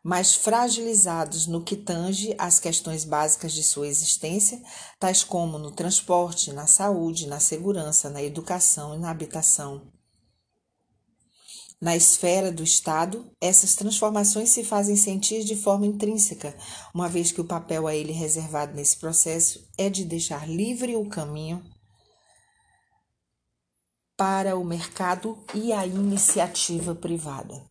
mas 0.03 0.33
fragilizados 0.33 1.45
no 1.45 1.63
que 1.63 1.75
tange 1.75 2.33
às 2.39 2.59
questões 2.59 3.05
básicas 3.05 3.53
de 3.53 3.61
sua 3.61 3.87
existência, 3.87 4.59
tais 4.99 5.23
como 5.23 5.59
no 5.59 5.69
transporte, 5.69 6.51
na 6.51 6.65
saúde, 6.65 7.27
na 7.27 7.39
segurança, 7.39 8.09
na 8.09 8.23
educação 8.23 8.95
e 8.95 8.97
na 8.97 9.11
habitação. 9.11 9.95
Na 11.79 11.95
esfera 11.95 12.51
do 12.51 12.63
Estado, 12.63 13.31
essas 13.39 13.75
transformações 13.75 14.49
se 14.49 14.63
fazem 14.63 14.95
sentir 14.95 15.43
de 15.43 15.55
forma 15.55 15.85
intrínseca, 15.85 16.57
uma 16.93 17.07
vez 17.07 17.31
que 17.31 17.39
o 17.39 17.45
papel 17.45 17.85
a 17.85 17.95
ele 17.95 18.11
reservado 18.11 18.73
nesse 18.73 18.97
processo 18.97 19.69
é 19.77 19.87
de 19.87 20.03
deixar 20.03 20.49
livre 20.49 20.95
o 20.95 21.07
caminho 21.07 21.63
para 24.17 24.57
o 24.57 24.65
mercado 24.65 25.45
e 25.53 25.71
a 25.71 25.85
iniciativa 25.85 26.95
privada. 26.95 27.63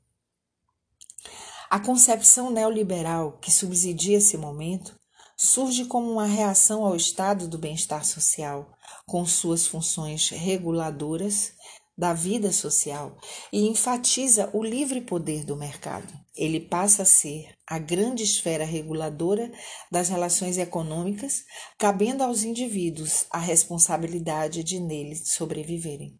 A 1.69 1.81
concepção 1.81 2.49
neoliberal 2.49 3.39
que 3.39 3.51
subsidia 3.51 4.19
esse 4.19 4.39
momento 4.39 4.95
surge 5.37 5.85
como 5.87 6.09
uma 6.13 6.27
reação 6.27 6.85
ao 6.85 6.95
estado 6.95 7.49
do 7.49 7.59
bem-estar 7.59 8.05
social, 8.05 8.73
com 9.05 9.27
suas 9.27 9.67
funções 9.67 10.29
reguladoras 10.29 11.56
da 11.97 12.13
vida 12.13 12.53
social 12.53 13.17
e 13.53 13.67
enfatiza 13.67 14.51
o 14.53 14.63
livre 14.63 15.01
poder 15.01 15.45
do 15.45 15.57
mercado. 15.57 16.13
Ele 16.35 16.61
passa 16.61 17.03
a 17.03 17.07
ser 17.07 17.57
a 17.67 17.79
grande 17.79 18.23
esfera 18.23 18.65
reguladora 18.65 19.51
das 19.91 20.09
relações 20.09 20.59
econômicas, 20.59 21.45
cabendo 21.79 22.23
aos 22.23 22.45
indivíduos 22.45 23.25
a 23.31 23.39
responsabilidade 23.39 24.63
de 24.63 24.79
nele 24.79 25.17
sobreviverem. 25.17 26.19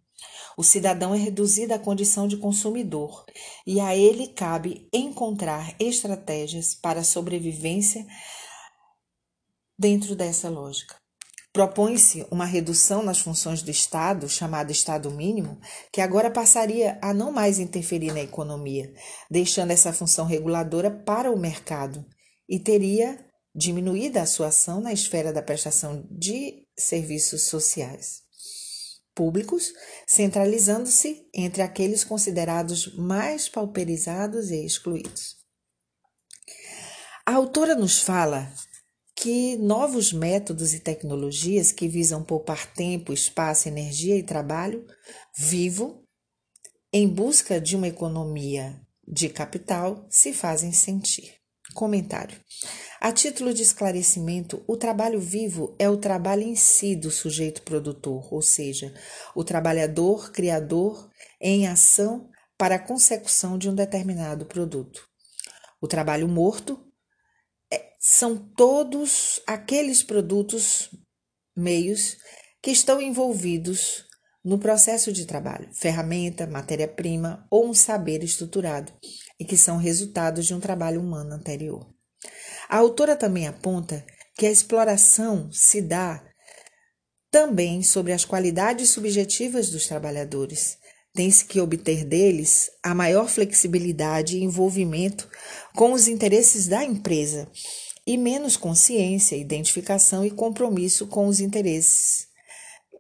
O 0.57 0.65
cidadão 0.65 1.15
é 1.15 1.19
reduzido 1.19 1.75
à 1.75 1.79
condição 1.79 2.27
de 2.27 2.39
consumidor 2.39 3.27
e 3.67 3.79
a 3.79 3.95
ele 3.95 4.29
cabe 4.29 4.89
encontrar 4.91 5.77
estratégias 5.79 6.75
para 6.75 7.01
a 7.01 7.05
sobrevivência 7.05 8.07
dentro 9.79 10.17
dessa 10.17 10.49
lógica. 10.49 10.97
Propõe-se 11.57 12.27
uma 12.31 12.45
redução 12.45 13.03
nas 13.03 13.19
funções 13.19 13.63
do 13.63 13.71
Estado, 13.71 14.29
chamado 14.29 14.71
Estado 14.71 15.11
mínimo, 15.11 15.59
que 15.91 16.03
agora 16.03 16.31
passaria 16.31 16.99
a 17.01 17.15
não 17.15 17.33
mais 17.33 17.59
interferir 17.59 18.13
na 18.13 18.21
economia, 18.21 18.93
deixando 19.31 19.71
essa 19.71 19.91
função 19.91 20.27
reguladora 20.27 20.91
para 20.91 21.33
o 21.33 21.39
mercado 21.39 22.05
e 22.47 22.61
teria 22.61 23.19
diminuído 23.55 24.19
a 24.19 24.27
sua 24.27 24.49
ação 24.49 24.83
na 24.83 24.93
esfera 24.93 25.33
da 25.33 25.41
prestação 25.41 26.07
de 26.11 26.67
serviços 26.79 27.45
sociais 27.45 28.21
públicos, 29.15 29.73
centralizando-se 30.07 31.27
entre 31.33 31.63
aqueles 31.63 32.05
considerados 32.05 32.95
mais 32.99 33.49
pauperizados 33.49 34.51
e 34.51 34.63
excluídos. 34.63 35.37
A 37.25 37.33
autora 37.33 37.75
nos 37.75 37.99
fala 38.03 38.53
que 39.17 39.57
novos 39.57 40.13
métodos 40.13 40.75
e 40.75 40.79
tecnologias 40.79 41.73
que 41.73 41.89
visam 41.89 42.23
poupar 42.23 42.71
tempo, 42.75 43.15
espaço, 43.15 43.67
energia 43.67 44.15
e 44.15 44.23
trabalho 44.23 44.87
vivo 45.35 46.05
em 46.93 47.09
busca 47.09 47.59
de 47.59 47.75
uma 47.75 47.89
economia 47.89 48.79
de 49.09 49.31
capital 49.31 50.07
se 50.11 50.33
fazem 50.33 50.71
sentir. 50.71 51.35
Comentário. 51.75 52.39
A 53.01 53.11
título 53.11 53.53
de 53.53 53.63
esclarecimento, 53.63 54.63
o 54.69 54.77
trabalho 54.77 55.19
vivo 55.19 55.75
é 55.79 55.89
o 55.89 55.97
trabalho 55.97 56.43
em 56.43 56.55
si 56.55 56.95
do 56.95 57.11
sujeito 57.11 57.63
produtor, 57.63 58.33
ou 58.33 58.41
seja, 58.41 58.95
o 59.35 59.43
trabalhador 59.43 60.31
criador 60.31 61.11
em 61.41 61.67
ação 61.67 62.29
para 62.57 62.77
a 62.77 62.79
consecução 62.79 63.59
de 63.59 63.69
um 63.69 63.75
determinado 63.75 64.47
produto. 64.47 65.07
O 65.81 65.89
trabalho 65.89 66.29
morto 66.29 66.86
são 68.09 68.37
todos 68.37 69.41
aqueles 69.49 70.01
produtos, 70.01 70.89
meios 71.57 72.17
que 72.63 72.71
estão 72.71 73.03
envolvidos 73.03 74.05
no 74.45 74.61
processo 74.61 75.13
de 75.13 75.27
trabalho, 75.27 75.69
ferramenta, 75.75 76.47
matéria-prima 76.47 77.45
ou 77.51 77.69
um 77.69 77.75
saber 77.75 78.23
estruturado 78.23 78.93
e 79.41 79.45
que 79.45 79.57
são 79.57 79.77
resultados 79.77 80.47
de 80.47 80.55
um 80.55 80.61
trabalho 80.61 81.01
humano 81.01 81.35
anterior. 81.35 81.85
A 82.69 82.77
autora 82.77 83.17
também 83.17 83.49
aponta 83.49 84.07
que 84.37 84.47
a 84.47 84.53
exploração 84.53 85.51
se 85.51 85.83
dá 85.83 86.25
também 87.29 87.83
sobre 87.83 88.13
as 88.13 88.25
qualidades 88.25 88.91
subjetivas 88.91 89.69
dos 89.69 89.89
trabalhadores. 89.89 90.79
Tem-se 91.13 91.45
que 91.45 91.61
obter 91.61 92.05
deles 92.05 92.71
a 92.85 92.95
maior 92.95 93.29
flexibilidade 93.29 94.37
e 94.37 94.45
envolvimento 94.45 95.29
com 95.75 95.93
os 95.93 96.07
interesses 96.07 96.69
da 96.69 96.85
empresa 96.85 97.51
e 98.07 98.17
menos 98.17 98.57
consciência, 98.57 99.37
identificação 99.37 100.25
e 100.25 100.31
compromisso 100.31 101.07
com 101.07 101.27
os 101.27 101.41
interesses 101.41 102.29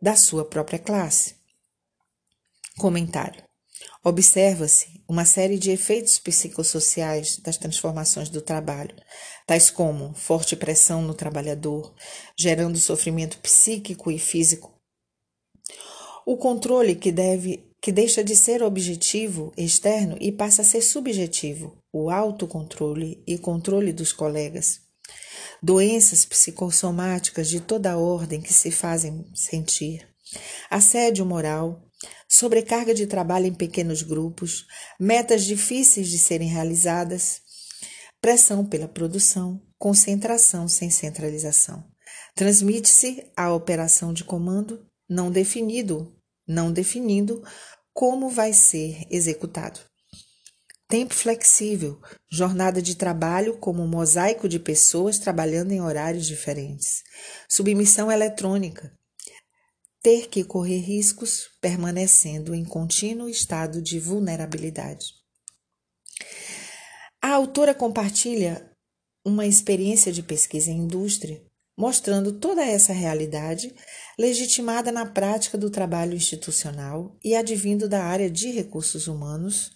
da 0.03 0.17
sua 0.17 0.45
própria 0.45 0.79
classe. 0.79 1.37
Comentário. 2.77 3.43
Observa-se 4.03 5.03
uma 5.09 5.25
série 5.25 5.59
de 5.59 5.71
efeitos 5.71 6.19
psicossociais 6.19 7.39
das 7.39 7.57
transformações 7.57 8.29
do 8.29 8.41
trabalho, 8.41 8.95
tais 9.47 9.71
como 9.71 10.15
forte 10.15 10.57
pressão 10.57 11.03
no 11.03 11.15
trabalhador, 11.15 11.95
gerando 12.39 12.79
sofrimento 12.79 13.39
psíquico 13.39 14.11
e 14.11 14.19
físico. 14.19 14.75
O 16.27 16.37
controle 16.37 16.97
que 16.97 17.13
deve 17.13 17.65
que 17.81 17.93
deixa 17.93 18.25
de 18.25 18.35
ser 18.35 18.65
objetivo 18.65 19.53
externo 19.57 20.17
e 20.21 20.33
passa 20.33 20.63
a 20.63 20.65
ser 20.65 20.83
subjetivo, 20.83 21.79
o 21.93 22.11
autocontrole 22.11 23.23
e 23.27 23.39
controle 23.39 23.93
dos 23.93 24.13
colegas. 24.13 24.86
Doenças 25.62 26.24
psicossomáticas 26.24 27.49
de 27.49 27.61
toda 27.61 27.99
ordem 27.99 28.41
que 28.41 28.53
se 28.53 28.70
fazem 28.70 29.24
sentir, 29.34 30.09
assédio 30.70 31.24
moral, 31.24 31.82
sobrecarga 32.28 32.95
de 32.95 33.07
trabalho 33.07 33.47
em 33.47 33.55
pequenos 33.55 34.03
grupos, 34.03 34.66
metas 34.99 35.45
difíceis 35.45 36.09
de 36.09 36.18
serem 36.18 36.49
realizadas, 36.49 37.41
pressão 38.20 38.64
pela 38.64 38.89
produção, 38.89 39.61
concentração 39.78 40.68
sem 40.68 40.91
centralização. 40.91 41.84
Transmite-se 42.34 43.30
a 43.37 43.53
operação 43.53 44.12
de 44.12 44.24
comando 44.24 44.87
não 45.09 45.30
definido, 45.30 46.14
não 46.47 46.72
definindo 46.72 47.43
como 47.93 48.28
vai 48.28 48.53
ser 48.53 49.07
executado. 49.11 49.80
Tempo 50.89 51.14
flexível, 51.14 52.01
jornada 52.30 52.80
de 52.80 52.95
trabalho 52.95 53.59
como 53.59 53.82
um 53.82 53.89
mosaico 53.89 54.49
de 54.49 54.61
pessoas 54.61 55.18
trabalhando 55.18 55.72
em 55.72 55.80
horários 55.80 56.26
diferentes. 56.26 57.03
Submissão 57.49 58.11
eletrônica, 58.11 58.97
ter 60.01 60.28
que 60.28 60.45
correr 60.45 60.78
riscos 60.78 61.49
permanecendo 61.61 62.55
em 62.55 62.64
contínuo 62.64 63.28
estado 63.28 63.82
de 63.82 63.99
vulnerabilidade. 63.99 65.07
A 67.20 67.30
autora 67.30 67.74
compartilha 67.74 68.70
uma 69.24 69.45
experiência 69.45 70.12
de 70.12 70.22
pesquisa 70.22 70.70
em 70.70 70.78
indústria, 70.78 71.43
mostrando 71.76 72.39
toda 72.39 72.64
essa 72.64 72.93
realidade 72.93 73.74
legitimada 74.16 74.93
na 74.93 75.05
prática 75.05 75.59
do 75.59 75.68
trabalho 75.68 76.14
institucional 76.14 77.18
e 77.24 77.34
advindo 77.34 77.89
da 77.89 78.05
área 78.05 78.30
de 78.30 78.53
recursos 78.53 79.09
humanos 79.09 79.72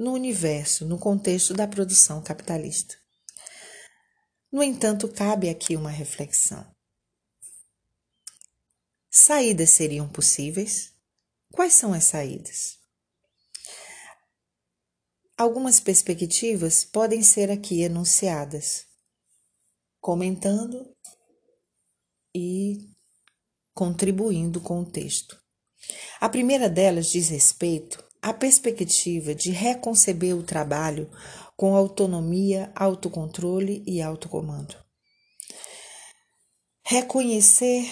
no 0.00 0.14
universo, 0.14 0.86
no 0.86 0.98
contexto 0.98 1.52
da 1.52 1.68
produção 1.68 2.22
capitalista. 2.22 2.96
No 4.50 4.62
entanto, 4.62 5.06
cabe 5.06 5.50
aqui 5.50 5.76
uma 5.76 5.90
reflexão. 5.90 6.74
Saídas 9.10 9.68
seriam 9.68 10.08
possíveis? 10.08 10.94
Quais 11.52 11.74
são 11.74 11.92
as 11.92 12.04
saídas? 12.04 12.78
Algumas 15.36 15.80
perspectivas 15.80 16.82
podem 16.82 17.22
ser 17.22 17.50
aqui 17.50 17.82
enunciadas, 17.82 18.86
comentando 20.00 20.96
e 22.34 22.88
contribuindo 23.74 24.62
com 24.62 24.80
o 24.80 24.90
texto. 24.90 25.38
A 26.18 26.28
primeira 26.30 26.70
delas 26.70 27.10
diz 27.10 27.28
respeito 27.28 28.09
à 28.22 28.32
perspectiva 28.32 29.34
de 29.34 29.50
reconceber 29.50 30.34
o 30.34 30.42
trabalho 30.42 31.10
com 31.56 31.74
autonomia, 31.74 32.72
autocontrole 32.74 33.82
e 33.86 34.00
autocomando. 34.00 34.76
Reconhecer 36.84 37.86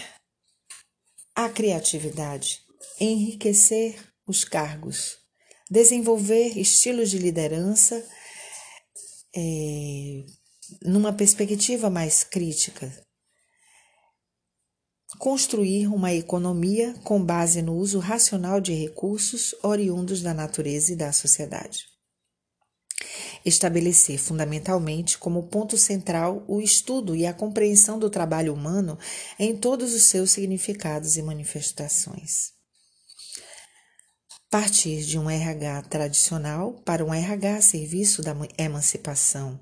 a 1.35 1.49
criatividade, 1.49 2.61
enriquecer 3.01 3.97
os 4.27 4.45
cargos, 4.45 5.19
desenvolver 5.71 6.59
estilos 6.59 7.11
de 7.11 7.19
liderança 7.19 8.05
é, 9.37 10.25
numa 10.83 11.13
perspectiva 11.13 11.89
mais 11.89 12.25
crítica, 12.25 12.91
construir 15.17 15.87
uma 15.87 16.13
economia 16.13 16.95
com 17.03 17.25
base 17.25 17.63
no 17.63 17.75
uso 17.75 17.99
racional 17.99 18.61
de 18.61 18.75
recursos 18.75 19.55
oriundos 19.63 20.23
da 20.23 20.35
natureza 20.35 20.93
e 20.93 20.97
da 20.97 21.13
sociedade 21.13 21.87
estabelecer 23.45 24.19
fundamentalmente 24.19 25.19
como 25.19 25.49
ponto 25.49 25.77
central 25.77 26.45
o 26.47 26.61
estudo 26.61 27.15
e 27.15 27.27
a 27.27 27.33
compreensão 27.33 27.99
do 27.99 28.11
trabalho 28.11 28.53
humano 28.53 28.99
em 29.39 29.57
todos 29.57 29.95
os 29.95 30.05
seus 30.05 30.31
significados 30.31 31.17
e 31.17 31.23
manifestações. 31.23 32.53
Partir 34.51 35.03
de 35.03 35.19
um 35.19 35.29
RH 35.29 35.83
tradicional 35.83 36.73
para 36.85 37.05
um 37.05 37.13
RH 37.13 37.57
a 37.57 37.63
serviço 37.63 38.23
da 38.23 38.35
emancipação 38.57 39.61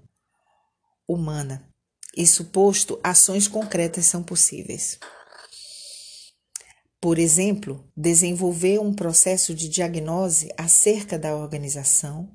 humana. 1.09 1.69
E 2.17 2.27
suposto, 2.27 2.99
ações 3.03 3.47
concretas 3.49 4.07
são 4.07 4.23
possíveis. 4.23 4.99
Por 7.01 7.19
exemplo, 7.19 7.87
desenvolver 7.97 8.79
um 8.81 8.93
processo 8.93 9.55
de 9.55 9.69
diagnose 9.69 10.49
acerca 10.57 11.19
da 11.19 11.37
organização, 11.37 12.33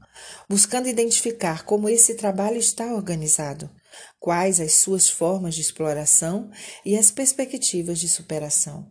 buscando 0.48 0.88
identificar 0.88 1.66
como 1.66 1.90
esse 1.90 2.14
trabalho 2.16 2.58
está 2.58 2.94
organizado, 2.94 3.70
quais 4.20 4.60
as 4.60 4.74
suas 4.74 5.10
formas 5.10 5.56
de 5.56 5.62
exploração 5.62 6.52
e 6.86 6.96
as 6.96 7.10
perspectivas 7.10 8.00
de 8.00 8.08
superação. 8.08 8.88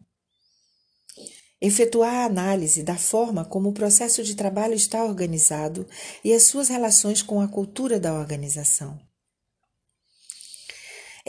Efetuar 1.63 2.15
a 2.15 2.25
análise 2.25 2.83
da 2.83 2.97
forma 2.97 3.45
como 3.45 3.69
o 3.69 3.75
processo 3.75 4.25
de 4.25 4.35
trabalho 4.35 4.75
está 4.75 5.05
organizado 5.05 5.87
e 6.25 6.33
as 6.33 6.45
suas 6.45 6.69
relações 6.69 7.23
com 7.23 7.41
a 7.41 7.47
cultura 7.47 8.01
da 8.01 8.15
organização 8.15 8.99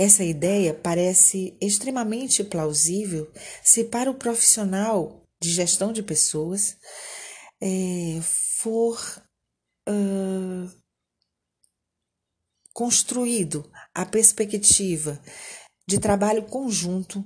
essa 0.01 0.23
ideia 0.23 0.73
parece 0.73 1.55
extremamente 1.61 2.43
plausível 2.43 3.31
se 3.63 3.83
para 3.83 4.09
o 4.09 4.15
profissional 4.15 5.27
de 5.39 5.51
gestão 5.51 5.93
de 5.93 6.01
pessoas 6.01 6.75
é, 7.61 8.19
for 8.23 8.99
uh, 9.87 10.71
construído 12.73 13.71
a 13.93 14.03
perspectiva 14.03 15.21
de 15.87 15.99
trabalho 15.99 16.47
conjunto 16.47 17.23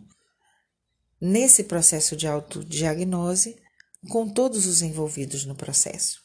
nesse 1.21 1.63
processo 1.63 2.13
de 2.13 2.27
autodiagnose 2.27 3.55
com 4.09 4.27
todos 4.27 4.65
os 4.65 4.81
envolvidos 4.81 5.45
no 5.45 5.55
processo. 5.55 6.19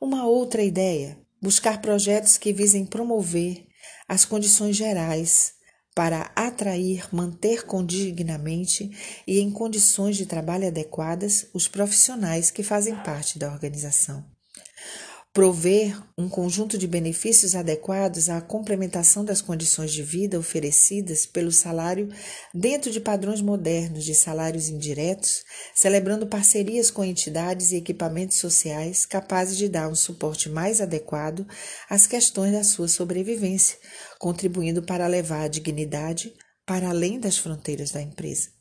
Uma 0.00 0.26
outra 0.26 0.62
ideia, 0.62 1.22
buscar 1.38 1.82
projetos 1.82 2.38
que 2.38 2.50
visem 2.50 2.86
promover 2.86 3.66
as 4.08 4.24
condições 4.24 4.76
gerais 4.76 5.54
para 5.94 6.32
atrair, 6.34 7.08
manter 7.12 7.64
condignamente 7.64 8.90
e 9.26 9.38
em 9.38 9.50
condições 9.50 10.16
de 10.16 10.26
trabalho 10.26 10.66
adequadas 10.66 11.48
os 11.54 11.68
profissionais 11.68 12.50
que 12.50 12.62
fazem 12.62 12.96
parte 12.96 13.38
da 13.38 13.50
organização 13.52 14.33
prover 15.34 16.00
um 16.16 16.28
conjunto 16.28 16.78
de 16.78 16.86
benefícios 16.86 17.56
adequados 17.56 18.30
à 18.30 18.40
complementação 18.40 19.24
das 19.24 19.40
condições 19.40 19.92
de 19.92 20.00
vida 20.00 20.38
oferecidas 20.38 21.26
pelo 21.26 21.50
salário 21.50 22.08
dentro 22.54 22.88
de 22.88 23.00
padrões 23.00 23.40
modernos 23.40 24.04
de 24.04 24.14
salários 24.14 24.68
indiretos, 24.68 25.42
celebrando 25.74 26.28
parcerias 26.28 26.88
com 26.88 27.04
entidades 27.04 27.72
e 27.72 27.76
equipamentos 27.76 28.38
sociais 28.38 29.04
capazes 29.04 29.58
de 29.58 29.68
dar 29.68 29.88
um 29.88 29.96
suporte 29.96 30.48
mais 30.48 30.80
adequado 30.80 31.44
às 31.90 32.06
questões 32.06 32.52
da 32.52 32.62
sua 32.62 32.86
sobrevivência, 32.86 33.76
contribuindo 34.20 34.84
para 34.84 35.08
levar 35.08 35.42
a 35.42 35.48
dignidade 35.48 36.32
para 36.64 36.90
além 36.90 37.18
das 37.18 37.36
fronteiras 37.36 37.90
da 37.90 38.00
empresa. 38.00 38.53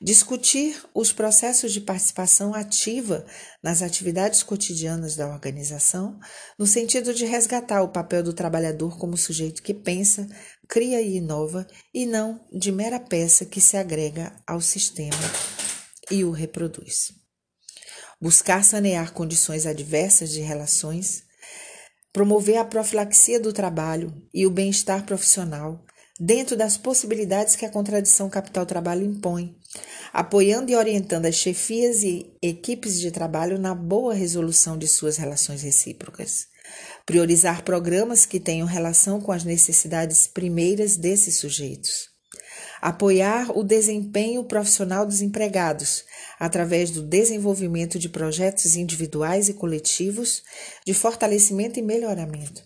Discutir 0.00 0.82
os 0.92 1.12
processos 1.12 1.72
de 1.72 1.80
participação 1.80 2.54
ativa 2.54 3.24
nas 3.62 3.80
atividades 3.80 4.42
cotidianas 4.42 5.16
da 5.16 5.28
organização, 5.28 6.18
no 6.58 6.66
sentido 6.66 7.14
de 7.14 7.24
resgatar 7.24 7.82
o 7.82 7.88
papel 7.88 8.22
do 8.22 8.32
trabalhador 8.32 8.98
como 8.98 9.16
sujeito 9.16 9.62
que 9.62 9.72
pensa, 9.72 10.28
cria 10.68 11.00
e 11.00 11.16
inova, 11.16 11.66
e 11.92 12.06
não 12.06 12.44
de 12.52 12.72
mera 12.72 12.98
peça 12.98 13.44
que 13.44 13.60
se 13.60 13.76
agrega 13.76 14.34
ao 14.46 14.60
sistema 14.60 15.16
e 16.10 16.24
o 16.24 16.30
reproduz. 16.30 17.12
Buscar 18.20 18.64
sanear 18.64 19.12
condições 19.12 19.66
adversas 19.66 20.30
de 20.30 20.40
relações, 20.40 21.22
promover 22.12 22.56
a 22.56 22.64
profilaxia 22.64 23.40
do 23.40 23.52
trabalho 23.52 24.12
e 24.32 24.46
o 24.46 24.50
bem-estar 24.50 25.04
profissional, 25.04 25.84
dentro 26.18 26.56
das 26.56 26.76
possibilidades 26.76 27.56
que 27.56 27.66
a 27.66 27.70
contradição 27.70 28.30
capital-trabalho 28.30 29.04
impõe, 29.04 29.56
apoiando 30.12 30.70
e 30.70 30.76
orientando 30.76 31.26
as 31.26 31.34
chefias 31.34 32.02
e 32.02 32.32
equipes 32.40 33.00
de 33.00 33.10
trabalho 33.10 33.58
na 33.58 33.74
boa 33.74 34.14
resolução 34.14 34.78
de 34.78 34.86
suas 34.86 35.16
relações 35.16 35.62
recíprocas. 35.62 36.46
Priorizar 37.04 37.64
programas 37.64 38.24
que 38.24 38.38
tenham 38.38 38.66
relação 38.66 39.20
com 39.20 39.32
as 39.32 39.44
necessidades 39.44 40.26
primeiras 40.26 40.96
desses 40.96 41.38
sujeitos. 41.38 42.08
Apoiar 42.80 43.50
o 43.56 43.62
desempenho 43.62 44.44
profissional 44.44 45.04
dos 45.04 45.20
empregados, 45.20 46.04
através 46.38 46.90
do 46.90 47.02
desenvolvimento 47.02 47.98
de 47.98 48.08
projetos 48.08 48.76
individuais 48.76 49.48
e 49.48 49.54
coletivos 49.54 50.42
de 50.86 50.94
fortalecimento 50.94 51.78
e 51.78 51.82
melhoramento 51.82 52.62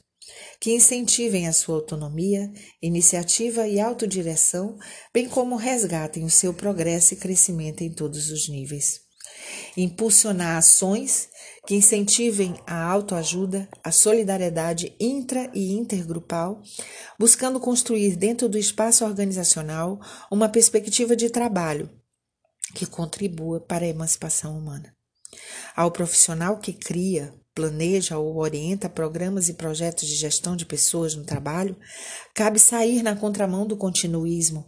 que 0.60 0.72
incentivem 0.72 1.46
a 1.46 1.52
sua 1.52 1.76
autonomia, 1.76 2.50
iniciativa 2.82 3.66
e 3.66 3.80
autodireção, 3.80 4.76
bem 5.12 5.28
como 5.28 5.56
resgatem 5.56 6.24
o 6.24 6.30
seu 6.30 6.52
progresso 6.52 7.14
e 7.14 7.16
crescimento 7.16 7.82
em 7.82 7.92
todos 7.92 8.30
os 8.30 8.48
níveis. 8.48 9.00
impulsionar 9.76 10.56
ações 10.58 11.28
que 11.66 11.74
incentivem 11.74 12.54
a 12.66 12.82
autoajuda, 12.82 13.68
a 13.84 13.92
solidariedade 13.92 14.94
intra 14.98 15.50
e 15.54 15.74
intergrupal, 15.74 16.62
buscando 17.18 17.60
construir 17.60 18.16
dentro 18.16 18.48
do 18.48 18.56
espaço 18.58 19.04
organizacional 19.04 20.00
uma 20.30 20.48
perspectiva 20.48 21.14
de 21.14 21.28
trabalho 21.28 21.90
que 22.74 22.86
contribua 22.86 23.60
para 23.60 23.84
a 23.84 23.88
emancipação 23.88 24.58
humana. 24.58 24.94
Ao 25.76 25.90
profissional 25.90 26.58
que 26.58 26.72
cria, 26.72 27.34
planeja 27.58 28.16
ou 28.16 28.36
orienta 28.36 28.88
programas 28.88 29.48
e 29.48 29.54
projetos 29.54 30.06
de 30.06 30.14
gestão 30.14 30.54
de 30.54 30.64
pessoas 30.64 31.16
no 31.16 31.24
trabalho, 31.24 31.76
cabe 32.32 32.60
sair 32.60 33.02
na 33.02 33.16
contramão 33.16 33.66
do 33.66 33.76
continuismo, 33.76 34.64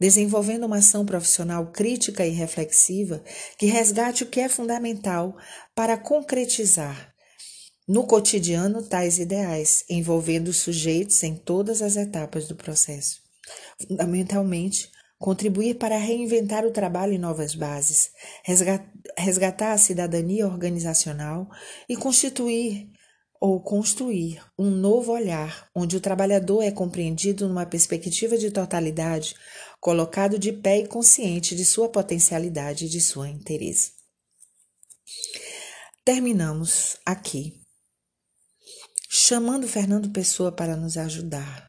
desenvolvendo 0.00 0.64
uma 0.64 0.78
ação 0.78 1.04
profissional 1.04 1.70
crítica 1.70 2.26
e 2.26 2.30
reflexiva 2.30 3.22
que 3.58 3.66
resgate 3.66 4.22
o 4.22 4.26
que 4.26 4.40
é 4.40 4.48
fundamental 4.48 5.36
para 5.74 5.98
concretizar 5.98 7.12
no 7.86 8.06
cotidiano 8.06 8.82
tais 8.82 9.18
ideais, 9.18 9.84
envolvendo 9.90 10.48
os 10.48 10.62
sujeitos 10.62 11.22
em 11.22 11.36
todas 11.36 11.82
as 11.82 11.94
etapas 11.94 12.48
do 12.48 12.56
processo. 12.56 13.20
Fundamentalmente, 13.86 14.90
contribuir 15.20 15.74
para 15.74 15.98
reinventar 15.98 16.64
o 16.64 16.70
trabalho 16.70 17.12
em 17.12 17.18
novas 17.18 17.54
bases, 17.54 18.10
resgatar 19.18 19.72
a 19.72 19.78
cidadania 19.78 20.46
organizacional 20.46 21.46
e 21.86 21.94
constituir 21.94 22.88
ou 23.38 23.62
construir 23.62 24.42
um 24.58 24.70
novo 24.70 25.12
olhar 25.12 25.68
onde 25.74 25.94
o 25.94 26.00
trabalhador 26.00 26.62
é 26.62 26.70
compreendido 26.70 27.46
numa 27.46 27.66
perspectiva 27.66 28.38
de 28.38 28.50
totalidade, 28.50 29.34
colocado 29.78 30.38
de 30.38 30.52
pé 30.52 30.78
e 30.78 30.88
consciente 30.88 31.54
de 31.54 31.66
sua 31.66 31.90
potencialidade 31.90 32.86
e 32.86 32.88
de 32.88 33.00
sua 33.00 33.28
interesse. 33.28 33.92
Terminamos 36.02 36.96
aqui, 37.04 37.60
chamando 39.10 39.68
Fernando 39.68 40.10
Pessoa 40.10 40.50
para 40.50 40.76
nos 40.76 40.96
ajudar. 40.96 41.68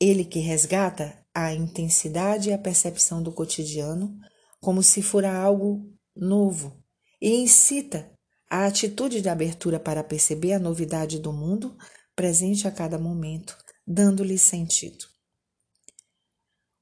Ele 0.00 0.24
que 0.24 0.38
resgata 0.38 1.18
a 1.40 1.54
intensidade 1.54 2.48
e 2.48 2.52
a 2.52 2.58
percepção 2.58 3.22
do 3.22 3.30
cotidiano 3.30 4.18
como 4.60 4.82
se 4.82 5.00
fora 5.00 5.32
algo 5.32 5.88
novo 6.16 6.82
e 7.22 7.36
incita 7.36 8.10
a 8.50 8.66
atitude 8.66 9.20
de 9.20 9.28
abertura 9.28 9.78
para 9.78 10.02
perceber 10.02 10.52
a 10.54 10.58
novidade 10.58 11.20
do 11.20 11.32
mundo 11.32 11.76
presente 12.16 12.66
a 12.66 12.72
cada 12.72 12.98
momento, 12.98 13.56
dando-lhe 13.86 14.36
sentido. 14.36 15.04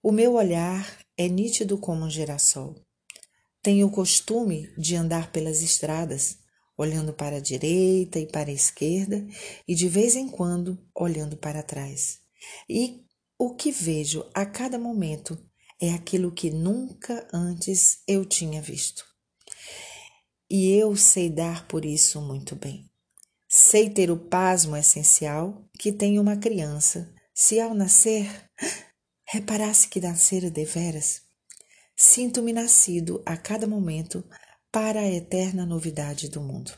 O 0.03 0.11
meu 0.11 0.35
olhar 0.35 1.01
é 1.19 1.29
nítido 1.29 1.77
como 1.77 2.07
um 2.07 2.11
girassol. 2.11 2.83
Tenho 3.63 3.89
o 3.89 3.93
costume 3.93 4.73
de 4.79 4.97
andar 4.97 5.33
pelas 5.33 5.61
estradas, 5.61 6.39
olhando 6.79 7.13
para 7.13 7.37
a 7.37 7.41
direita 7.41 8.19
e 8.19 8.27
para 8.27 8.49
a 8.49 8.55
esquerda 8.55 9.27
e 9.69 9.75
de 9.75 9.87
vez 9.87 10.17
em 10.17 10.29
quando 10.29 10.79
olhando 10.95 11.37
para 11.37 11.63
trás. 11.63 12.21
E 12.69 13.06
o 13.39 13.55
que 13.55 13.71
vejo 13.71 14.25
a 14.33 14.47
cada 14.47 14.79
momento 14.79 15.39
é 15.81 15.93
aquilo 15.93 16.33
que 16.33 16.51
nunca 16.51 17.27
antes 17.33 18.03
eu 18.07 18.25
tinha 18.25 18.63
visto. 18.63 19.05
E 20.49 20.73
eu 20.73 20.97
sei 20.97 21.29
dar 21.29 21.67
por 21.69 21.85
isso 21.85 22.21
muito 22.21 22.57
bem. 22.57 22.91
Sei 23.49 23.91
ter 23.91 24.11
o 24.11 24.17
pasmo 24.17 24.77
essencial 24.77 25.69
que 25.79 25.93
tem 25.93 26.19
uma 26.19 26.37
criança, 26.37 27.13
se 27.35 27.61
ao 27.61 27.75
nascer 27.75 28.27
reparasse 29.29 29.89
que 29.89 30.01
nascera 30.01 30.51
deveras. 30.51 31.23
Sinto-me 31.97 32.53
nascido 32.53 33.23
a 33.27 33.37
cada 33.37 33.67
momento 33.67 34.25
para 34.71 35.01
a 35.01 35.11
eterna 35.11 35.67
novidade 35.67 36.29
do 36.29 36.41
mundo. 36.41 36.73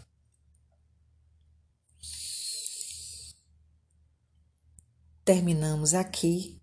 Terminamos 5.28 5.92
aqui 5.92 6.58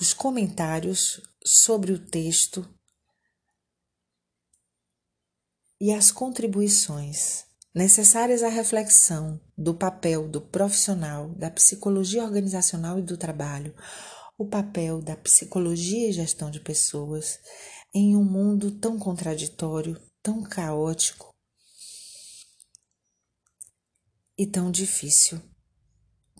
os 0.00 0.12
comentários 0.12 1.22
sobre 1.46 1.92
o 1.92 2.04
texto 2.04 2.68
e 5.80 5.92
as 5.92 6.10
contribuições 6.10 7.44
necessárias 7.72 8.42
à 8.42 8.48
reflexão 8.48 9.40
do 9.56 9.76
papel 9.76 10.28
do 10.28 10.40
profissional 10.40 11.28
da 11.36 11.48
psicologia 11.52 12.24
organizacional 12.24 12.98
e 12.98 13.02
do 13.02 13.16
trabalho, 13.16 13.76
o 14.36 14.44
papel 14.44 15.00
da 15.00 15.16
psicologia 15.16 16.08
e 16.08 16.12
gestão 16.12 16.50
de 16.50 16.58
pessoas 16.58 17.38
em 17.94 18.16
um 18.16 18.24
mundo 18.24 18.72
tão 18.72 18.98
contraditório, 18.98 19.96
tão 20.20 20.42
caótico 20.42 21.32
e 24.36 24.44
tão 24.44 24.72
difícil 24.72 25.40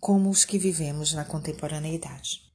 como 0.00 0.30
os 0.30 0.44
que 0.44 0.58
vivemos 0.58 1.12
na 1.12 1.24
contemporaneidade. 1.24 2.47